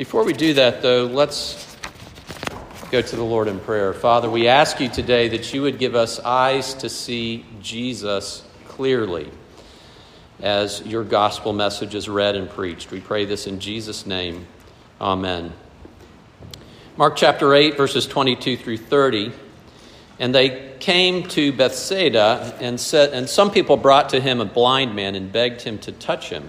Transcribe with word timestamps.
Before 0.00 0.24
we 0.24 0.32
do 0.32 0.54
that, 0.54 0.80
though, 0.80 1.04
let's 1.04 1.76
go 2.90 3.02
to 3.02 3.16
the 3.16 3.22
Lord 3.22 3.48
in 3.48 3.60
prayer. 3.60 3.92
Father, 3.92 4.30
we 4.30 4.48
ask 4.48 4.80
you 4.80 4.88
today 4.88 5.28
that 5.28 5.52
you 5.52 5.60
would 5.60 5.78
give 5.78 5.94
us 5.94 6.18
eyes 6.20 6.72
to 6.76 6.88
see 6.88 7.44
Jesus 7.60 8.42
clearly 8.66 9.30
as 10.40 10.80
your 10.86 11.04
gospel 11.04 11.52
message 11.52 11.94
is 11.94 12.08
read 12.08 12.34
and 12.34 12.48
preached. 12.48 12.90
We 12.90 13.00
pray 13.00 13.26
this 13.26 13.46
in 13.46 13.60
Jesus' 13.60 14.06
name. 14.06 14.46
Amen. 15.02 15.52
Mark 16.96 17.14
chapter 17.16 17.54
8, 17.54 17.76
verses 17.76 18.06
22 18.06 18.56
through 18.56 18.78
30. 18.78 19.32
And 20.18 20.34
they 20.34 20.76
came 20.80 21.24
to 21.28 21.52
Bethsaida, 21.52 22.56
and, 22.58 22.80
said, 22.80 23.12
and 23.12 23.28
some 23.28 23.50
people 23.50 23.76
brought 23.76 24.08
to 24.08 24.20
him 24.22 24.40
a 24.40 24.46
blind 24.46 24.96
man 24.96 25.14
and 25.14 25.30
begged 25.30 25.60
him 25.60 25.76
to 25.80 25.92
touch 25.92 26.30
him. 26.30 26.48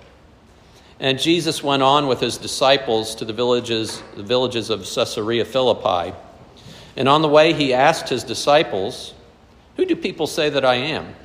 And 1.01 1.17
Jesus 1.17 1.63
went 1.63 1.81
on 1.81 2.05
with 2.05 2.19
his 2.19 2.37
disciples 2.37 3.15
to 3.15 3.25
the 3.25 3.33
villages, 3.33 4.03
the 4.15 4.21
villages 4.21 4.69
of 4.69 4.81
Caesarea 4.81 5.43
Philippi. 5.45 6.15
And 6.95 7.09
on 7.09 7.23
the 7.23 7.27
way, 7.27 7.53
he 7.53 7.73
asked 7.73 8.07
his 8.07 8.23
disciples, 8.23 9.15
Who 9.77 9.85
do 9.85 9.95
people 9.95 10.27
say 10.27 10.51
that 10.51 10.63
I 10.63 10.75
am? 10.75 11.15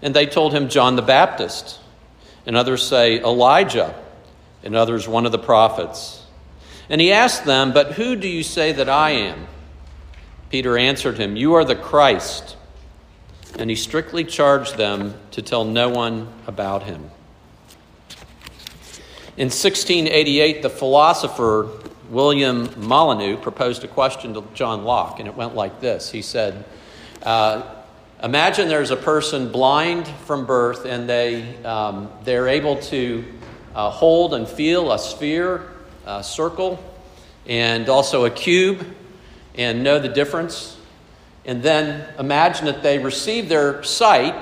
And 0.00 0.16
they 0.16 0.24
told 0.24 0.54
him, 0.54 0.70
John 0.70 0.96
the 0.96 1.02
Baptist. 1.02 1.78
And 2.46 2.56
others 2.56 2.82
say, 2.82 3.20
Elijah. 3.20 3.94
And 4.62 4.74
others, 4.74 5.06
one 5.06 5.26
of 5.26 5.32
the 5.32 5.38
prophets. 5.38 6.24
And 6.88 7.02
he 7.02 7.12
asked 7.12 7.44
them, 7.44 7.74
But 7.74 7.92
who 7.92 8.16
do 8.16 8.28
you 8.28 8.42
say 8.42 8.72
that 8.72 8.88
I 8.88 9.10
am? 9.10 9.46
Peter 10.48 10.78
answered 10.78 11.18
him, 11.18 11.36
You 11.36 11.52
are 11.52 11.66
the 11.66 11.76
Christ. 11.76 12.56
And 13.58 13.68
he 13.68 13.76
strictly 13.76 14.24
charged 14.24 14.78
them 14.78 15.16
to 15.32 15.42
tell 15.42 15.66
no 15.66 15.90
one 15.90 16.32
about 16.46 16.84
him. 16.84 17.10
In 19.40 19.46
1688, 19.46 20.60
the 20.60 20.68
philosopher 20.68 21.66
William 22.10 22.68
Molyneux 22.76 23.38
proposed 23.38 23.82
a 23.84 23.88
question 23.88 24.34
to 24.34 24.44
John 24.52 24.84
Locke, 24.84 25.18
and 25.18 25.26
it 25.26 25.34
went 25.34 25.54
like 25.54 25.80
this 25.80 26.10
He 26.10 26.20
said, 26.20 26.62
uh, 27.22 27.62
Imagine 28.22 28.68
there's 28.68 28.90
a 28.90 28.98
person 28.98 29.50
blind 29.50 30.06
from 30.26 30.44
birth, 30.44 30.84
and 30.84 31.08
they, 31.08 31.56
um, 31.64 32.10
they're 32.22 32.48
able 32.48 32.76
to 32.82 33.24
uh, 33.74 33.88
hold 33.88 34.34
and 34.34 34.46
feel 34.46 34.92
a 34.92 34.98
sphere, 34.98 35.70
a 36.04 36.22
circle, 36.22 36.78
and 37.46 37.88
also 37.88 38.26
a 38.26 38.30
cube, 38.30 38.94
and 39.54 39.82
know 39.82 39.98
the 39.98 40.10
difference. 40.10 40.76
And 41.46 41.62
then 41.62 42.06
imagine 42.18 42.66
that 42.66 42.82
they 42.82 42.98
receive 42.98 43.48
their 43.48 43.82
sight 43.84 44.34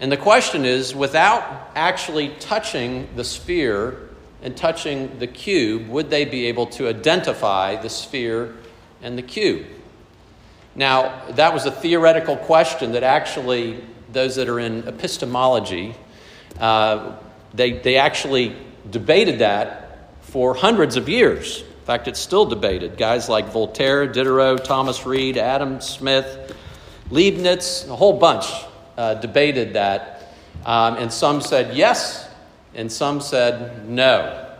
and 0.00 0.10
the 0.10 0.16
question 0.16 0.64
is 0.64 0.94
without 0.94 1.70
actually 1.74 2.30
touching 2.40 3.06
the 3.16 3.24
sphere 3.24 4.08
and 4.42 4.56
touching 4.56 5.18
the 5.18 5.26
cube, 5.26 5.88
would 5.88 6.08
they 6.08 6.24
be 6.24 6.46
able 6.46 6.66
to 6.68 6.88
identify 6.88 7.76
the 7.76 7.90
sphere 7.90 8.56
and 9.02 9.18
the 9.18 9.22
cube? 9.22 9.66
Now, 10.74 11.26
that 11.32 11.52
was 11.52 11.66
a 11.66 11.70
theoretical 11.70 12.38
question 12.38 12.92
that 12.92 13.02
actually, 13.02 13.84
those 14.10 14.36
that 14.36 14.48
are 14.48 14.58
in 14.58 14.88
epistemology, 14.88 15.94
uh, 16.58 17.16
they, 17.52 17.72
they 17.72 17.96
actually 17.96 18.56
debated 18.88 19.40
that 19.40 20.08
for 20.22 20.54
hundreds 20.54 20.96
of 20.96 21.10
years. 21.10 21.60
In 21.60 21.84
fact, 21.84 22.08
it's 22.08 22.20
still 22.20 22.46
debated. 22.46 22.96
Guys 22.96 23.28
like 23.28 23.48
Voltaire, 23.48 24.06
Diderot, 24.06 24.64
Thomas 24.64 25.04
Reid, 25.04 25.36
Adam 25.36 25.82
Smith, 25.82 26.56
Leibniz, 27.10 27.86
a 27.88 27.96
whole 27.96 28.18
bunch 28.18 28.46
uh, 29.00 29.14
debated 29.14 29.72
that, 29.72 30.34
um, 30.66 30.96
and 30.96 31.10
some 31.10 31.40
said 31.40 31.74
yes, 31.74 32.28
and 32.74 32.92
some 32.92 33.22
said 33.22 33.88
no. 33.88 34.54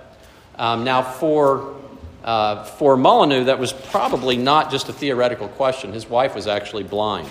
Um, 0.56 0.82
now, 0.82 1.02
for 1.02 1.76
uh, 2.24 2.64
for 2.64 2.96
Molyneux, 2.96 3.44
that 3.44 3.58
was 3.58 3.74
probably 3.74 4.38
not 4.38 4.70
just 4.70 4.88
a 4.88 4.94
theoretical 4.94 5.48
question. 5.48 5.92
His 5.92 6.08
wife 6.08 6.34
was 6.34 6.46
actually 6.46 6.84
blind. 6.84 7.30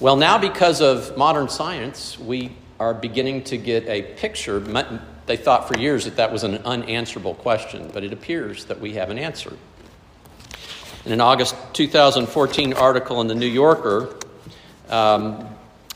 Well, 0.00 0.16
now 0.16 0.38
because 0.38 0.80
of 0.80 1.14
modern 1.14 1.50
science, 1.50 2.18
we 2.18 2.56
are 2.80 2.94
beginning 2.94 3.44
to 3.44 3.58
get 3.58 3.86
a 3.86 4.00
picture. 4.16 4.60
They 5.26 5.36
thought 5.36 5.68
for 5.68 5.78
years 5.78 6.06
that 6.06 6.16
that 6.16 6.32
was 6.32 6.44
an 6.44 6.56
unanswerable 6.64 7.34
question, 7.34 7.90
but 7.92 8.02
it 8.02 8.14
appears 8.14 8.64
that 8.64 8.80
we 8.80 8.94
have 8.94 9.10
an 9.10 9.18
answer. 9.18 9.52
In 11.04 11.12
an 11.12 11.20
August 11.20 11.54
2014 11.74 12.72
article 12.72 13.20
in 13.20 13.26
The 13.26 13.34
New 13.34 13.46
Yorker, 13.46 14.16
um, 14.88 15.46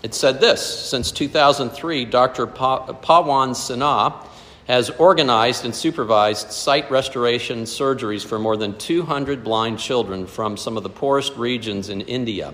it 0.02 0.14
said 0.14 0.40
this 0.40 0.88
Since 0.88 1.12
2003, 1.12 2.04
Dr. 2.04 2.46
Pa- 2.46 2.86
Pawan 2.92 3.50
Sinha 3.50 4.24
has 4.66 4.90
organized 4.90 5.64
and 5.64 5.74
supervised 5.74 6.52
sight 6.52 6.90
restoration 6.90 7.62
surgeries 7.62 8.24
for 8.24 8.38
more 8.38 8.56
than 8.56 8.76
200 8.76 9.42
blind 9.42 9.78
children 9.78 10.26
from 10.26 10.56
some 10.56 10.76
of 10.76 10.82
the 10.82 10.90
poorest 10.90 11.34
regions 11.36 11.88
in 11.88 12.02
India. 12.02 12.52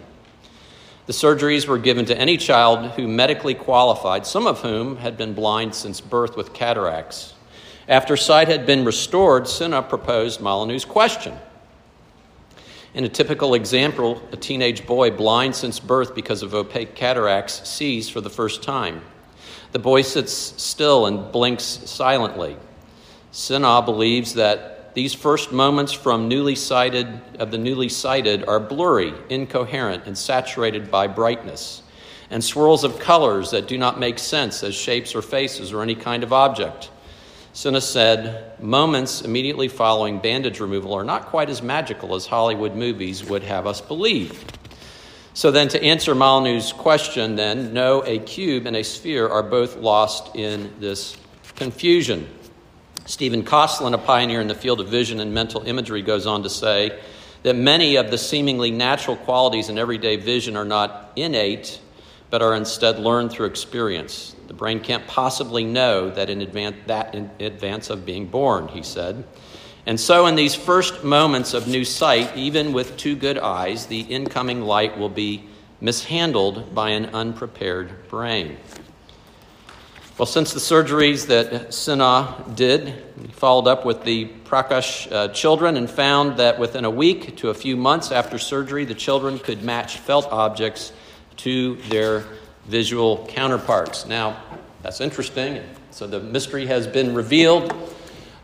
The 1.06 1.12
surgeries 1.12 1.66
were 1.66 1.76
given 1.76 2.06
to 2.06 2.16
any 2.16 2.36
child 2.36 2.92
who 2.92 3.08
medically 3.08 3.54
qualified, 3.54 4.26
some 4.26 4.46
of 4.46 4.60
whom 4.60 4.96
had 4.96 5.18
been 5.18 5.34
blind 5.34 5.74
since 5.74 6.00
birth 6.00 6.36
with 6.36 6.54
cataracts. 6.54 7.34
After 7.88 8.16
sight 8.16 8.48
had 8.48 8.64
been 8.64 8.84
restored, 8.84 9.44
Sinha 9.44 9.86
proposed 9.86 10.40
Molyneux's 10.40 10.86
question 10.86 11.34
in 12.94 13.04
a 13.04 13.08
typical 13.08 13.54
example, 13.54 14.22
a 14.30 14.36
teenage 14.36 14.86
boy 14.86 15.10
blind 15.10 15.56
since 15.56 15.80
birth 15.80 16.14
because 16.14 16.42
of 16.42 16.54
opaque 16.54 16.94
cataracts 16.94 17.68
sees 17.68 18.08
for 18.08 18.20
the 18.20 18.30
first 18.30 18.62
time. 18.62 19.02
The 19.72 19.80
boy 19.80 20.02
sits 20.02 20.32
still 20.32 21.06
and 21.06 21.32
blinks 21.32 21.64
silently. 21.64 22.56
Sinha 23.32 23.84
believes 23.84 24.34
that 24.34 24.94
these 24.94 25.12
first 25.12 25.50
moments 25.50 25.92
from 25.92 26.28
newly 26.28 26.54
sighted 26.54 27.20
of 27.40 27.50
the 27.50 27.58
newly 27.58 27.88
sighted 27.88 28.44
are 28.46 28.60
blurry, 28.60 29.12
incoherent, 29.28 30.06
and 30.06 30.16
saturated 30.16 30.88
by 30.88 31.08
brightness, 31.08 31.82
and 32.30 32.44
swirls 32.44 32.84
of 32.84 33.00
colors 33.00 33.50
that 33.50 33.66
do 33.66 33.76
not 33.76 33.98
make 33.98 34.20
sense 34.20 34.62
as 34.62 34.76
shapes 34.76 35.16
or 35.16 35.22
faces 35.22 35.72
or 35.72 35.82
any 35.82 35.96
kind 35.96 36.22
of 36.22 36.32
object. 36.32 36.90
Sinha 37.54 37.80
said, 37.80 38.60
Moments 38.60 39.22
immediately 39.22 39.68
following 39.68 40.18
bandage 40.18 40.58
removal 40.58 40.92
are 40.92 41.04
not 41.04 41.26
quite 41.26 41.48
as 41.48 41.62
magical 41.62 42.16
as 42.16 42.26
Hollywood 42.26 42.74
movies 42.74 43.24
would 43.24 43.44
have 43.44 43.68
us 43.68 43.80
believe. 43.80 44.44
So, 45.34 45.52
then 45.52 45.68
to 45.68 45.82
answer 45.82 46.14
Molyneux's 46.14 46.72
question, 46.72 47.36
then, 47.36 47.72
no, 47.72 48.02
a 48.04 48.18
cube 48.18 48.66
and 48.66 48.76
a 48.76 48.82
sphere 48.82 49.28
are 49.28 49.42
both 49.42 49.76
lost 49.76 50.34
in 50.34 50.72
this 50.80 51.16
confusion. 51.54 52.28
Stephen 53.06 53.44
Kosslyn, 53.44 53.94
a 53.94 53.98
pioneer 53.98 54.40
in 54.40 54.48
the 54.48 54.54
field 54.54 54.80
of 54.80 54.88
vision 54.88 55.20
and 55.20 55.32
mental 55.32 55.62
imagery, 55.62 56.02
goes 56.02 56.26
on 56.26 56.42
to 56.42 56.50
say 56.50 56.98
that 57.44 57.54
many 57.54 57.96
of 57.96 58.10
the 58.10 58.18
seemingly 58.18 58.72
natural 58.72 59.16
qualities 59.16 59.68
in 59.68 59.78
everyday 59.78 60.16
vision 60.16 60.56
are 60.56 60.64
not 60.64 61.12
innate, 61.14 61.80
but 62.34 62.42
are 62.42 62.56
instead 62.56 62.98
learned 62.98 63.30
through 63.30 63.46
experience. 63.46 64.34
The 64.48 64.54
brain 64.54 64.80
can't 64.80 65.06
possibly 65.06 65.62
know 65.62 66.10
that 66.10 66.28
in 66.28 66.42
advance, 66.42 66.74
that 66.88 67.14
in 67.14 67.30
advance 67.38 67.90
of 67.90 68.04
being 68.04 68.26
born, 68.26 68.66
he 68.66 68.82
said. 68.82 69.22
And 69.86 70.00
so, 70.00 70.26
in 70.26 70.34
these 70.34 70.56
first 70.56 71.04
moments 71.04 71.54
of 71.54 71.68
new 71.68 71.84
sight, 71.84 72.36
even 72.36 72.72
with 72.72 72.96
two 72.96 73.14
good 73.14 73.38
eyes, 73.38 73.86
the 73.86 74.00
incoming 74.00 74.62
light 74.62 74.98
will 74.98 75.08
be 75.08 75.44
mishandled 75.80 76.74
by 76.74 76.90
an 76.90 77.06
unprepared 77.14 78.08
brain. 78.08 78.56
Well, 80.18 80.26
since 80.26 80.52
the 80.52 80.58
surgeries 80.58 81.28
that 81.28 81.68
Sinha 81.68 82.56
did, 82.56 82.88
he 83.22 83.28
followed 83.28 83.68
up 83.68 83.84
with 83.84 84.02
the 84.02 84.26
Prakash 84.44 85.06
uh, 85.12 85.28
children 85.28 85.76
and 85.76 85.88
found 85.88 86.38
that 86.38 86.58
within 86.58 86.84
a 86.84 86.90
week 86.90 87.36
to 87.36 87.50
a 87.50 87.54
few 87.54 87.76
months 87.76 88.10
after 88.10 88.40
surgery, 88.40 88.84
the 88.84 88.92
children 88.92 89.38
could 89.38 89.62
match 89.62 89.98
felt 89.98 90.26
objects 90.32 90.92
to 91.38 91.76
their 91.88 92.24
visual 92.66 93.26
counterparts. 93.28 94.06
Now, 94.06 94.42
that's 94.82 95.00
interesting. 95.00 95.62
So 95.90 96.06
the 96.06 96.20
mystery 96.20 96.66
has 96.66 96.86
been 96.86 97.14
revealed. 97.14 97.72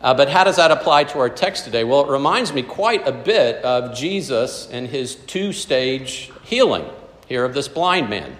Uh, 0.00 0.14
but 0.14 0.30
how 0.30 0.44
does 0.44 0.56
that 0.56 0.70
apply 0.70 1.04
to 1.04 1.18
our 1.18 1.28
text 1.28 1.64
today? 1.64 1.84
Well, 1.84 2.08
it 2.08 2.10
reminds 2.10 2.52
me 2.52 2.62
quite 2.62 3.06
a 3.06 3.12
bit 3.12 3.62
of 3.64 3.94
Jesus 3.94 4.68
and 4.70 4.86
his 4.86 5.14
two 5.14 5.52
stage 5.52 6.32
healing 6.44 6.86
here 7.26 7.44
of 7.44 7.52
this 7.52 7.68
blind 7.68 8.08
man. 8.08 8.36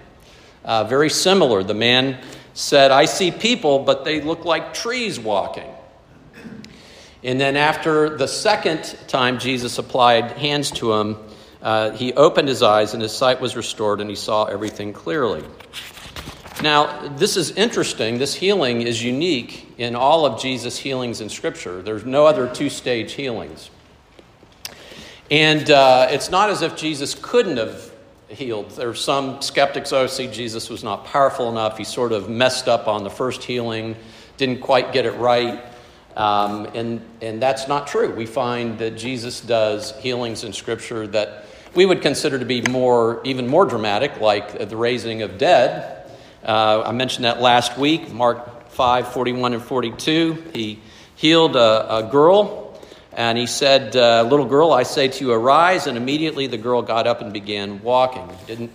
Uh, 0.65 0.83
very 0.85 1.09
similar. 1.09 1.63
The 1.63 1.75
man 1.75 2.23
said, 2.53 2.91
I 2.91 3.05
see 3.05 3.31
people, 3.31 3.79
but 3.79 4.05
they 4.05 4.21
look 4.21 4.45
like 4.45 4.73
trees 4.73 5.19
walking. 5.19 5.69
And 7.23 7.39
then, 7.39 7.55
after 7.55 8.17
the 8.17 8.27
second 8.27 8.97
time 9.07 9.37
Jesus 9.37 9.77
applied 9.77 10.31
hands 10.31 10.71
to 10.71 10.93
him, 10.93 11.17
uh, 11.61 11.91
he 11.91 12.13
opened 12.13 12.47
his 12.47 12.63
eyes 12.63 12.93
and 12.93 13.01
his 13.01 13.11
sight 13.11 13.39
was 13.39 13.55
restored 13.55 14.01
and 14.01 14.09
he 14.09 14.15
saw 14.15 14.45
everything 14.45 14.93
clearly. 14.93 15.43
Now, 16.61 17.07
this 17.17 17.37
is 17.37 17.51
interesting. 17.51 18.19
This 18.19 18.35
healing 18.35 18.81
is 18.83 19.03
unique 19.03 19.73
in 19.77 19.95
all 19.95 20.25
of 20.25 20.39
Jesus' 20.39 20.77
healings 20.77 21.21
in 21.21 21.29
Scripture. 21.29 21.81
There's 21.81 22.05
no 22.05 22.27
other 22.27 22.47
two 22.47 22.69
stage 22.69 23.13
healings. 23.13 23.71
And 25.31 25.71
uh, 25.71 26.07
it's 26.11 26.29
not 26.29 26.49
as 26.49 26.61
if 26.61 26.75
Jesus 26.75 27.15
couldn't 27.15 27.57
have 27.57 27.91
healed. 28.27 28.71
There 28.71 28.89
are 28.89 28.95
some 28.95 29.41
skeptics, 29.41 29.91
oh, 29.91 30.05
see, 30.07 30.27
Jesus 30.27 30.69
was 30.69 30.83
not 30.83 31.05
powerful 31.05 31.49
enough. 31.49 31.77
He 31.77 31.83
sort 31.83 32.11
of 32.11 32.29
messed 32.29 32.67
up 32.67 32.87
on 32.87 33.03
the 33.03 33.09
first 33.09 33.43
healing, 33.43 33.95
didn't 34.37 34.61
quite 34.61 34.93
get 34.93 35.05
it 35.05 35.13
right. 35.13 35.63
Um, 36.15 36.65
and, 36.73 37.01
and 37.21 37.41
that's 37.41 37.67
not 37.67 37.87
true. 37.87 38.13
We 38.13 38.25
find 38.25 38.77
that 38.79 38.97
Jesus 38.97 39.41
does 39.41 39.97
healings 39.97 40.43
in 40.43 40.53
Scripture 40.53 41.07
that 41.07 41.45
we 41.73 41.85
would 41.85 42.01
consider 42.01 42.37
to 42.37 42.45
be 42.45 42.61
more, 42.61 43.21
even 43.23 43.47
more 43.47 43.65
dramatic, 43.65 44.19
like 44.19 44.69
the 44.69 44.75
raising 44.75 45.21
of 45.21 45.37
dead. 45.37 46.05
Uh, 46.43 46.83
I 46.85 46.91
mentioned 46.91 47.25
that 47.25 47.39
last 47.39 47.77
week, 47.77 48.11
Mark 48.11 48.69
5 48.71 49.13
41 49.13 49.53
and 49.53 49.63
42. 49.63 50.51
He 50.53 50.79
healed 51.15 51.55
a, 51.55 51.97
a 51.97 52.03
girl, 52.11 52.79
and 53.13 53.37
he 53.37 53.47
said, 53.47 53.95
uh, 53.95 54.23
Little 54.23 54.45
girl, 54.45 54.73
I 54.73 54.83
say 54.83 55.07
to 55.07 55.25
you, 55.25 55.31
arise. 55.31 55.87
And 55.87 55.97
immediately 55.97 56.47
the 56.47 56.57
girl 56.57 56.81
got 56.81 57.07
up 57.07 57.21
and 57.21 57.31
began 57.31 57.81
walking. 57.81 58.27
He 58.27 58.45
didn't 58.47 58.71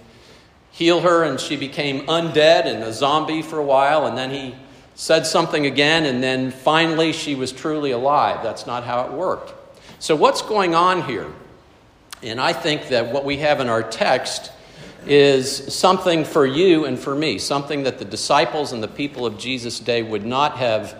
heal 0.71 1.01
her, 1.01 1.23
and 1.25 1.39
she 1.39 1.57
became 1.57 2.07
undead 2.07 2.67
and 2.67 2.83
a 2.83 2.93
zombie 2.93 3.43
for 3.43 3.59
a 3.59 3.65
while, 3.65 4.07
and 4.07 4.17
then 4.17 4.31
he 4.31 4.55
said 4.95 5.27
something 5.27 5.67
again, 5.67 6.07
and 6.07 6.23
then 6.23 6.51
finally 6.51 7.13
she 7.13 7.35
was 7.35 7.53
truly 7.53 7.91
alive. 7.91 8.43
That's 8.43 8.67
not 8.67 8.85
how 8.85 9.05
it 9.05 9.13
worked. 9.13 9.53
So, 9.99 10.17
what's 10.17 10.43
going 10.43 10.75
on 10.75 11.03
here? 11.03 11.31
And 12.31 12.41
I 12.41 12.53
think 12.53 12.89
that 12.89 13.13
what 13.13 13.25
we 13.25 13.39
have 13.39 13.61
in 13.61 13.69
our 13.69 13.83
text 13.83 14.51
is 15.07 15.73
something 15.73 16.25
for 16.25 16.45
you 16.45 16.85
and 16.85 16.99
for 16.99 17.15
me, 17.15 17.39
something 17.39 17.85
that 17.85 17.99
the 17.99 18.05
disciples 18.05 18.73
and 18.73 18.83
the 18.83 18.89
people 18.89 19.25
of 19.25 19.39
Jesus' 19.39 19.79
day 19.79 20.03
would 20.03 20.27
not 20.27 20.59
have 20.59 20.97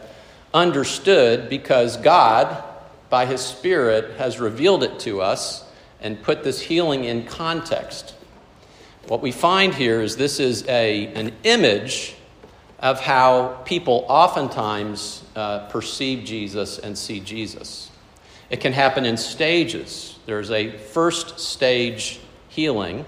understood 0.55 1.49
because 1.49 1.97
God, 1.97 2.63
by 3.11 3.27
His 3.27 3.41
Spirit, 3.41 4.17
has 4.19 4.39
revealed 4.39 4.85
it 4.85 5.01
to 5.01 5.21
us 5.21 5.65
and 6.01 6.23
put 6.23 6.45
this 6.45 6.61
healing 6.61 7.05
in 7.05 7.25
context. 7.25 8.15
What 9.09 9.23
we 9.23 9.33
find 9.33 9.75
here 9.75 10.01
is 10.01 10.17
this 10.17 10.39
is 10.39 10.67
a, 10.69 11.07
an 11.15 11.33
image 11.43 12.15
of 12.79 13.01
how 13.01 13.61
people 13.65 14.05
oftentimes 14.09 15.25
uh, 15.35 15.69
perceive 15.69 16.25
Jesus 16.25 16.79
and 16.79 16.97
see 16.97 17.21
Jesus. 17.21 17.91
It 18.51 18.61
can 18.61 18.73
happen 18.73 19.05
in 19.05 19.17
stages. 19.17 20.19
There's 20.27 20.51
a 20.51 20.71
first 20.71 21.41
stage 21.41 22.21
healing, 22.49 23.05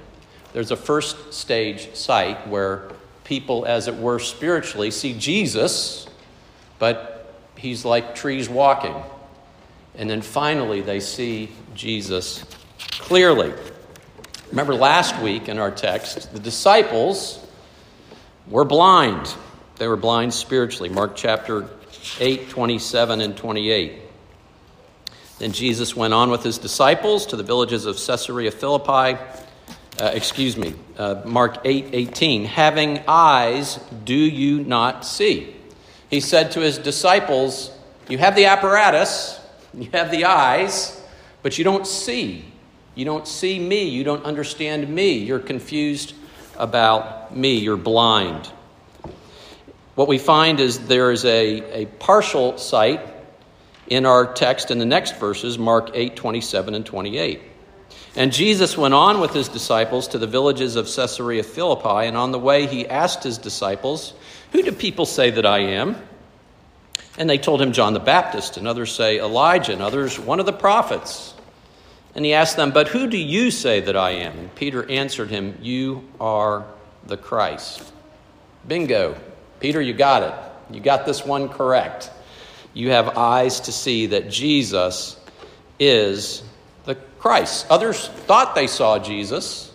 there's 0.53 0.71
a 0.71 0.77
first 0.77 1.33
stage 1.33 1.95
sight 1.95 2.49
where 2.49 2.91
people, 3.25 3.67
as 3.67 3.89
it 3.89 3.95
were, 3.95 4.19
spiritually 4.19 4.91
see 4.91 5.13
Jesus, 5.19 6.07
but 6.79 7.35
he's 7.57 7.85
like 7.85 8.15
trees 8.15 8.49
walking. 8.49 8.95
And 9.95 10.09
then 10.09 10.23
finally, 10.23 10.81
they 10.81 11.01
see 11.01 11.51
Jesus 11.75 12.45
clearly. 12.93 13.53
Remember 14.51 14.75
last 14.75 15.21
week 15.21 15.49
in 15.49 15.59
our 15.59 15.71
text, 15.71 16.33
the 16.33 16.41
disciples 16.41 17.45
were 18.49 18.65
blind. 18.65 19.35
They 19.77 19.89
were 19.89 19.97
blind 19.97 20.33
spiritually. 20.33 20.89
Mark 20.89 21.15
chapter 21.15 21.69
8, 22.19 22.49
27 22.49 23.21
and 23.21 23.37
28. 23.37 24.08
Then 25.39 25.53
Jesus 25.53 25.95
went 25.95 26.15
on 26.15 26.31
with 26.31 26.43
his 26.43 26.59
disciples 26.59 27.27
to 27.27 27.37
the 27.37 27.43
villages 27.43 27.87
of 27.87 27.97
Caesarea 27.97 28.51
Philippi. 28.51 29.21
Uh, 30.01 30.11
excuse 30.15 30.57
me, 30.57 30.75
uh, 30.97 31.23
Mark 31.25 31.59
8, 31.65 31.91
18. 31.93 32.45
Having 32.45 33.03
eyes, 33.09 33.79
do 34.05 34.15
you 34.15 34.65
not 34.65 35.05
see? 35.05 35.55
He 36.11 36.21
said 36.21 36.53
to 36.53 36.61
his 36.61 36.79
disciples, 36.79 37.71
You 38.09 38.19
have 38.19 38.37
the 38.37 38.47
apparatus, 38.47 39.41
you 39.75 39.91
have 39.93 40.11
the 40.11 40.25
eyes, 40.25 41.01
but 41.43 41.59
you 41.59 41.65
don't 41.65 41.87
see. 41.87 42.45
You 42.95 43.05
don't 43.05 43.29
see 43.29 43.59
me. 43.59 43.89
You 43.89 44.05
don't 44.05 44.25
understand 44.25 44.89
me. 44.89 45.19
You're 45.19 45.39
confused 45.39 46.15
about 46.57 47.37
me. 47.37 47.59
You're 47.59 47.77
blind 47.77 48.51
what 49.99 50.07
we 50.07 50.19
find 50.19 50.61
is 50.61 50.87
there 50.87 51.11
is 51.11 51.25
a, 51.25 51.83
a 51.83 51.87
partial 51.87 52.57
sight 52.57 53.01
in 53.89 54.07
our 54.07 54.33
text 54.33 54.71
in 54.71 54.79
the 54.79 54.87
next 54.87 55.19
verses, 55.19 55.59
Mark 55.59 55.91
8, 55.95 56.15
27 56.15 56.75
and 56.75 56.85
28. 56.85 57.41
And 58.17 58.33
Jesus 58.33 58.77
went 58.77 58.95
on 58.95 59.21
with 59.21 59.33
his 59.33 59.49
disciples 59.49 60.09
to 60.09 60.19
the 60.19 60.27
villages 60.27 60.77
of 60.77 60.87
Caesarea 60.87 61.43
Philippi, 61.43 62.07
and 62.07 62.17
on 62.17 62.33
the 62.33 62.39
way 62.39 62.67
he 62.67 62.87
asked 62.87 63.23
his 63.23 63.39
disciples, 63.39 64.13
Who 64.53 64.63
do 64.63 64.73
people 64.73 65.07
say 65.07 65.31
that 65.31 65.47
I 65.47 65.59
am? 65.59 65.97
And 67.17 67.29
they 67.29 67.39
told 67.39 67.61
him 67.61 67.73
John 67.73 67.95
the 67.95 68.01
Baptist, 68.01 68.57
and 68.57 68.69
others 68.69 68.93
say 68.93 69.19
Elijah, 69.19 69.73
and 69.73 69.83
others 69.83 70.19
one 70.19 70.41
of 70.41 70.47
the 70.47 70.53
prophets. 70.53 71.35
And 72.15 72.25
he 72.25 72.35
asked 72.35 72.57
them, 72.57 72.71
But 72.73 72.89
who 72.89 73.07
do 73.07 73.19
you 73.19 73.51
say 73.51 73.81
that 73.81 73.97
I 73.97 74.11
am? 74.11 74.37
And 74.39 74.55
Peter 74.55 74.89
answered 74.91 75.31
him, 75.31 75.59
You 75.63 76.09
are 76.21 76.67
the 77.07 77.17
Christ. 77.17 77.93
Bingo. 78.67 79.17
Peter, 79.61 79.81
you 79.81 79.93
got 79.93 80.23
it. 80.23 80.75
You 80.75 80.81
got 80.81 81.07
this 81.07 81.25
one 81.25 81.49
correct. 81.49 82.11
You 82.75 82.91
have 82.91 83.17
eyes 83.17 83.61
to 83.61 83.73
see 83.73 84.07
that 84.07 84.31
Jesus 84.31 85.17
is 85.79 86.43
the 86.85 86.95
Christ. 87.19 87.67
Others 87.71 88.09
thought 88.09 88.55
they 88.55 88.67
saw 88.67 88.99
Jesus. 88.99 89.73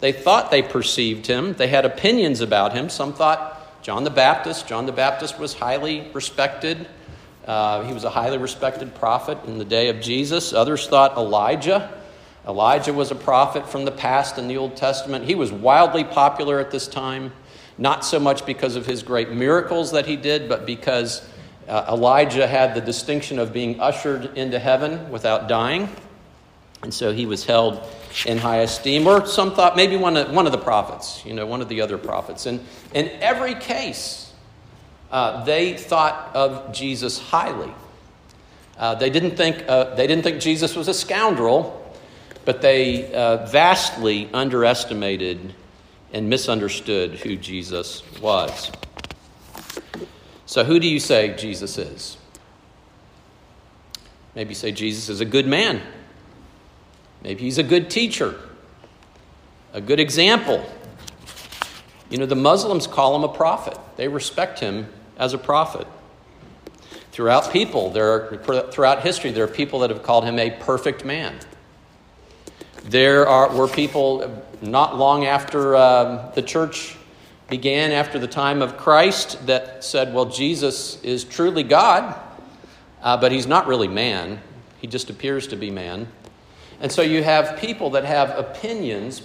They 0.00 0.12
thought 0.12 0.50
they 0.50 0.62
perceived 0.62 1.26
him. 1.26 1.54
They 1.54 1.68
had 1.68 1.84
opinions 1.84 2.40
about 2.40 2.72
him. 2.72 2.88
Some 2.88 3.12
thought 3.12 3.82
John 3.82 4.04
the 4.04 4.10
Baptist. 4.10 4.66
John 4.66 4.86
the 4.86 4.92
Baptist 4.92 5.38
was 5.38 5.54
highly 5.54 6.10
respected. 6.12 6.88
Uh, 7.46 7.82
he 7.84 7.92
was 7.92 8.04
a 8.04 8.10
highly 8.10 8.38
respected 8.38 8.94
prophet 8.94 9.38
in 9.46 9.58
the 9.58 9.64
day 9.64 9.88
of 9.88 10.00
Jesus. 10.00 10.52
Others 10.52 10.88
thought 10.88 11.16
Elijah. 11.16 11.92
Elijah 12.46 12.92
was 12.92 13.10
a 13.10 13.16
prophet 13.16 13.68
from 13.68 13.84
the 13.84 13.92
past 13.92 14.38
in 14.38 14.48
the 14.48 14.56
Old 14.56 14.76
Testament. 14.76 15.24
He 15.24 15.34
was 15.34 15.52
wildly 15.52 16.04
popular 16.04 16.58
at 16.58 16.70
this 16.70 16.88
time 16.88 17.32
not 17.78 18.04
so 18.04 18.20
much 18.20 18.44
because 18.46 18.76
of 18.76 18.86
his 18.86 19.02
great 19.02 19.30
miracles 19.30 19.92
that 19.92 20.06
he 20.06 20.16
did, 20.16 20.48
but 20.48 20.66
because 20.66 21.26
uh, 21.68 21.86
Elijah 21.88 22.46
had 22.46 22.74
the 22.74 22.80
distinction 22.80 23.38
of 23.38 23.52
being 23.52 23.80
ushered 23.80 24.36
into 24.36 24.58
heaven 24.58 25.10
without 25.10 25.48
dying. 25.48 25.88
And 26.82 26.92
so 26.92 27.12
he 27.12 27.26
was 27.26 27.44
held 27.44 27.86
in 28.26 28.38
high 28.38 28.58
esteem. 28.58 29.06
Or 29.06 29.24
some 29.26 29.54
thought 29.54 29.76
maybe 29.76 29.96
one 29.96 30.16
of, 30.16 30.32
one 30.32 30.46
of 30.46 30.52
the 30.52 30.58
prophets, 30.58 31.24
you 31.24 31.32
know, 31.32 31.46
one 31.46 31.60
of 31.60 31.68
the 31.68 31.80
other 31.80 31.96
prophets. 31.96 32.46
And 32.46 32.60
in 32.92 33.08
every 33.20 33.54
case, 33.54 34.32
uh, 35.10 35.44
they 35.44 35.74
thought 35.74 36.30
of 36.34 36.72
Jesus 36.72 37.18
highly. 37.18 37.72
Uh, 38.76 38.94
they, 38.96 39.10
didn't 39.10 39.36
think, 39.36 39.64
uh, 39.68 39.94
they 39.94 40.06
didn't 40.06 40.24
think 40.24 40.40
Jesus 40.40 40.74
was 40.74 40.88
a 40.88 40.94
scoundrel, 40.94 41.78
but 42.44 42.62
they 42.62 43.12
uh, 43.12 43.46
vastly 43.46 44.28
underestimated 44.32 45.54
and 46.12 46.28
misunderstood 46.28 47.12
who 47.12 47.36
Jesus 47.36 48.02
was. 48.20 48.72
So, 50.52 50.64
who 50.64 50.78
do 50.78 50.86
you 50.86 51.00
say 51.00 51.34
Jesus 51.34 51.78
is? 51.78 52.18
Maybe 54.34 54.50
you 54.50 54.54
say 54.54 54.70
Jesus 54.70 55.08
is 55.08 55.22
a 55.22 55.24
good 55.24 55.46
man. 55.46 55.80
Maybe 57.22 57.44
he's 57.44 57.56
a 57.56 57.62
good 57.62 57.88
teacher, 57.88 58.38
a 59.72 59.80
good 59.80 59.98
example. 59.98 60.62
You 62.10 62.18
know, 62.18 62.26
the 62.26 62.36
Muslims 62.36 62.86
call 62.86 63.16
him 63.16 63.24
a 63.24 63.32
prophet, 63.32 63.78
they 63.96 64.08
respect 64.08 64.60
him 64.60 64.88
as 65.16 65.32
a 65.32 65.38
prophet. 65.38 65.86
Throughout 67.12 67.50
people, 67.50 67.88
there 67.88 68.10
are, 68.12 68.70
throughout 68.70 69.00
history, 69.00 69.30
there 69.30 69.44
are 69.44 69.48
people 69.48 69.78
that 69.78 69.88
have 69.88 70.02
called 70.02 70.24
him 70.24 70.38
a 70.38 70.50
perfect 70.50 71.02
man. 71.02 71.34
There 72.84 73.26
are, 73.26 73.56
were 73.56 73.68
people 73.68 74.44
not 74.60 74.98
long 74.98 75.24
after 75.24 75.76
um, 75.76 76.30
the 76.34 76.42
church 76.42 76.98
began, 77.52 77.92
after 77.92 78.18
the 78.18 78.26
time 78.26 78.62
of 78.62 78.78
Christ, 78.78 79.46
that 79.46 79.84
said, 79.84 80.14
well, 80.14 80.24
Jesus 80.24 80.98
is 81.02 81.22
truly 81.22 81.62
God, 81.62 82.18
uh, 83.02 83.18
but 83.18 83.30
he's 83.30 83.46
not 83.46 83.66
really 83.66 83.88
man. 83.88 84.40
He 84.80 84.86
just 84.86 85.10
appears 85.10 85.48
to 85.48 85.56
be 85.56 85.70
man. 85.70 86.08
And 86.80 86.90
so 86.90 87.02
you 87.02 87.22
have 87.22 87.58
people 87.58 87.90
that 87.90 88.06
have 88.06 88.30
opinions 88.38 89.20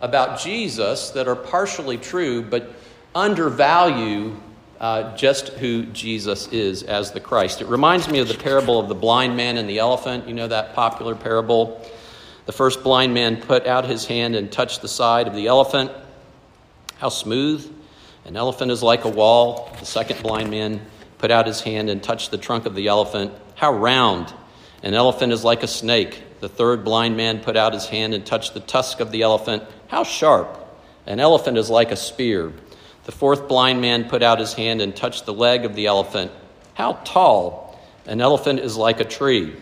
about 0.00 0.38
Jesus 0.38 1.10
that 1.10 1.26
are 1.26 1.34
partially 1.34 1.98
true, 1.98 2.40
but 2.40 2.72
undervalue 3.16 4.36
uh, 4.78 5.16
just 5.16 5.48
who 5.48 5.82
Jesus 5.86 6.46
is 6.52 6.84
as 6.84 7.10
the 7.10 7.18
Christ. 7.18 7.62
It 7.62 7.66
reminds 7.66 8.08
me 8.08 8.20
of 8.20 8.28
the 8.28 8.34
parable 8.34 8.78
of 8.78 8.88
the 8.88 8.94
blind 8.94 9.36
man 9.36 9.56
and 9.56 9.68
the 9.68 9.80
elephant. 9.80 10.28
You 10.28 10.34
know 10.34 10.46
that 10.46 10.76
popular 10.76 11.16
parable? 11.16 11.84
The 12.46 12.52
first 12.52 12.84
blind 12.84 13.12
man 13.12 13.42
put 13.42 13.66
out 13.66 13.86
his 13.86 14.06
hand 14.06 14.36
and 14.36 14.52
touched 14.52 14.82
the 14.82 14.88
side 14.88 15.26
of 15.26 15.34
the 15.34 15.48
elephant. 15.48 15.90
How 17.02 17.08
smooth! 17.08 17.68
An 18.26 18.36
elephant 18.36 18.70
is 18.70 18.80
like 18.80 19.04
a 19.04 19.08
wall. 19.08 19.68
The 19.80 19.84
second 19.84 20.22
blind 20.22 20.52
man 20.52 20.80
put 21.18 21.32
out 21.32 21.48
his 21.48 21.60
hand 21.60 21.90
and 21.90 22.00
touched 22.00 22.30
the 22.30 22.38
trunk 22.38 22.64
of 22.64 22.76
the 22.76 22.86
elephant. 22.86 23.32
How 23.56 23.72
round! 23.72 24.32
An 24.84 24.94
elephant 24.94 25.32
is 25.32 25.42
like 25.42 25.64
a 25.64 25.66
snake. 25.66 26.22
The 26.38 26.48
third 26.48 26.84
blind 26.84 27.16
man 27.16 27.40
put 27.40 27.56
out 27.56 27.72
his 27.72 27.86
hand 27.86 28.14
and 28.14 28.24
touched 28.24 28.54
the 28.54 28.60
tusk 28.60 29.00
of 29.00 29.10
the 29.10 29.22
elephant. 29.22 29.64
How 29.88 30.04
sharp! 30.04 30.64
An 31.04 31.18
elephant 31.18 31.58
is 31.58 31.68
like 31.68 31.90
a 31.90 31.96
spear. 31.96 32.52
The 33.02 33.10
fourth 33.10 33.48
blind 33.48 33.80
man 33.80 34.08
put 34.08 34.22
out 34.22 34.38
his 34.38 34.52
hand 34.52 34.80
and 34.80 34.94
touched 34.94 35.26
the 35.26 35.34
leg 35.34 35.64
of 35.64 35.74
the 35.74 35.86
elephant. 35.86 36.30
How 36.74 37.00
tall! 37.02 37.80
An 38.06 38.20
elephant 38.20 38.60
is 38.60 38.76
like 38.76 39.00
a 39.00 39.04
tree. 39.04 39.56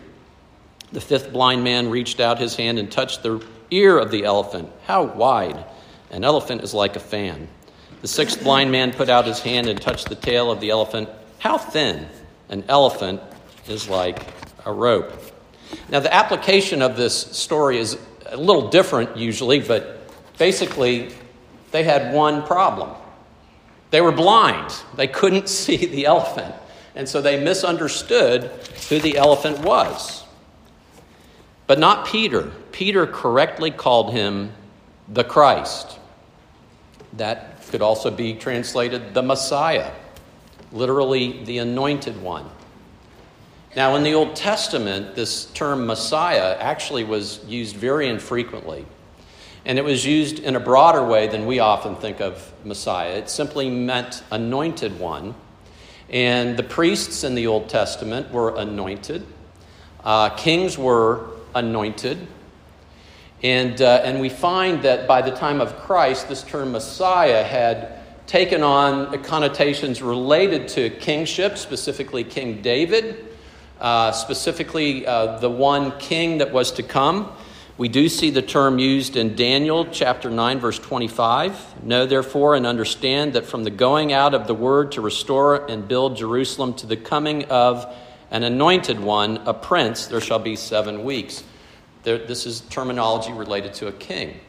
The 0.91 1.01
fifth 1.01 1.33
blind 1.33 1.63
man 1.63 1.89
reached 1.89 2.19
out 2.19 2.37
his 2.37 2.55
hand 2.55 2.77
and 2.77 2.91
touched 2.91 3.23
the 3.23 3.43
ear 3.71 3.97
of 3.97 4.11
the 4.11 4.25
elephant. 4.25 4.69
How 4.85 5.05
wide! 5.05 5.65
An 6.11 6.25
elephant 6.25 6.61
is 6.61 6.73
like 6.73 6.95
a 6.95 6.99
fan. 6.99 7.47
The 8.01 8.07
sixth 8.07 8.43
blind 8.43 8.71
man 8.71 8.91
put 8.91 9.09
out 9.09 9.25
his 9.25 9.39
hand 9.39 9.67
and 9.67 9.81
touched 9.81 10.09
the 10.09 10.15
tail 10.15 10.51
of 10.51 10.59
the 10.59 10.69
elephant. 10.69 11.09
How 11.39 11.57
thin! 11.57 12.07
An 12.49 12.65
elephant 12.67 13.21
is 13.67 13.87
like 13.87 14.21
a 14.65 14.73
rope. 14.73 15.13
Now, 15.89 16.01
the 16.01 16.13
application 16.13 16.81
of 16.81 16.97
this 16.97 17.15
story 17.15 17.77
is 17.77 17.97
a 18.25 18.35
little 18.35 18.69
different 18.69 19.15
usually, 19.15 19.59
but 19.59 20.01
basically, 20.37 21.13
they 21.71 21.83
had 21.83 22.13
one 22.13 22.43
problem. 22.43 22.89
They 23.91 24.01
were 24.01 24.11
blind, 24.11 24.73
they 24.95 25.07
couldn't 25.07 25.47
see 25.63 25.85
the 25.85 26.05
elephant, 26.05 26.53
and 26.95 27.07
so 27.07 27.21
they 27.21 27.41
misunderstood 27.41 28.51
who 28.89 28.99
the 28.99 29.17
elephant 29.17 29.59
was. 29.59 30.25
But 31.67 31.79
not 31.79 32.05
Peter. 32.05 32.51
Peter 32.73 33.07
correctly 33.07 33.71
called 33.71 34.11
him 34.11 34.51
the 35.07 35.23
Christ. 35.23 35.99
That 37.13 37.61
could 37.69 37.81
also 37.81 38.09
be 38.11 38.33
translated 38.33 39.13
the 39.13 39.21
Messiah, 39.21 39.91
literally 40.71 41.43
the 41.43 41.59
anointed 41.59 42.21
one. 42.21 42.49
Now, 43.75 43.95
in 43.95 44.03
the 44.03 44.13
Old 44.13 44.35
Testament, 44.35 45.15
this 45.15 45.45
term 45.45 45.87
Messiah 45.87 46.57
actually 46.59 47.05
was 47.05 47.43
used 47.45 47.75
very 47.75 48.09
infrequently. 48.09 48.85
And 49.63 49.77
it 49.77 49.83
was 49.83 50.05
used 50.05 50.39
in 50.39 50.55
a 50.55 50.59
broader 50.59 51.05
way 51.05 51.27
than 51.27 51.45
we 51.45 51.59
often 51.59 51.95
think 51.95 52.19
of 52.19 52.51
Messiah. 52.65 53.11
It 53.11 53.29
simply 53.29 53.69
meant 53.69 54.23
anointed 54.31 54.99
one. 54.99 55.35
And 56.09 56.57
the 56.57 56.63
priests 56.63 57.23
in 57.23 57.35
the 57.35 57.47
Old 57.47 57.69
Testament 57.69 58.31
were 58.31 58.57
anointed, 58.57 59.25
uh, 60.03 60.29
kings 60.29 60.77
were 60.77 61.29
anointed. 61.55 62.27
And, 63.43 63.81
uh, 63.81 64.01
and 64.03 64.21
we 64.21 64.29
find 64.29 64.83
that 64.83 65.07
by 65.07 65.21
the 65.23 65.31
time 65.31 65.61
of 65.61 65.77
Christ, 65.77 66.29
this 66.29 66.43
term 66.43 66.71
Messiah 66.71 67.43
had 67.43 67.99
taken 68.27 68.61
on 68.61 69.23
connotations 69.23 70.01
related 70.01 70.67
to 70.69 70.89
kingship, 70.89 71.57
specifically 71.57 72.23
King 72.23 72.61
David, 72.61 73.25
uh, 73.79 74.11
specifically 74.11 75.07
uh, 75.07 75.39
the 75.39 75.49
one 75.49 75.97
king 75.97 76.37
that 76.37 76.51
was 76.53 76.71
to 76.73 76.83
come. 76.83 77.31
We 77.77 77.89
do 77.89 78.09
see 78.09 78.29
the 78.29 78.43
term 78.43 78.77
used 78.77 79.15
in 79.15 79.35
Daniel 79.35 79.87
chapter 79.87 80.29
9, 80.29 80.59
verse 80.59 80.77
25. 80.77 81.83
Know 81.83 82.05
therefore 82.05 82.53
and 82.55 82.67
understand 82.67 83.33
that 83.33 83.47
from 83.47 83.63
the 83.63 83.71
going 83.71 84.13
out 84.13 84.35
of 84.35 84.45
the 84.45 84.53
word 84.53 84.91
to 84.91 85.01
restore 85.01 85.65
and 85.65 85.87
build 85.87 86.15
Jerusalem 86.15 86.75
to 86.75 86.85
the 86.85 86.97
coming 86.97 87.45
of 87.45 87.91
an 88.29 88.43
anointed 88.43 88.99
one, 88.99 89.37
a 89.47 89.53
prince, 89.53 90.05
there 90.05 90.21
shall 90.21 90.37
be 90.37 90.55
seven 90.55 91.03
weeks. 91.03 91.43
This 92.03 92.45
is 92.45 92.61
terminology 92.61 93.31
related 93.31 93.73
to 93.75 93.87
a 93.87 93.91
king. 93.91 94.39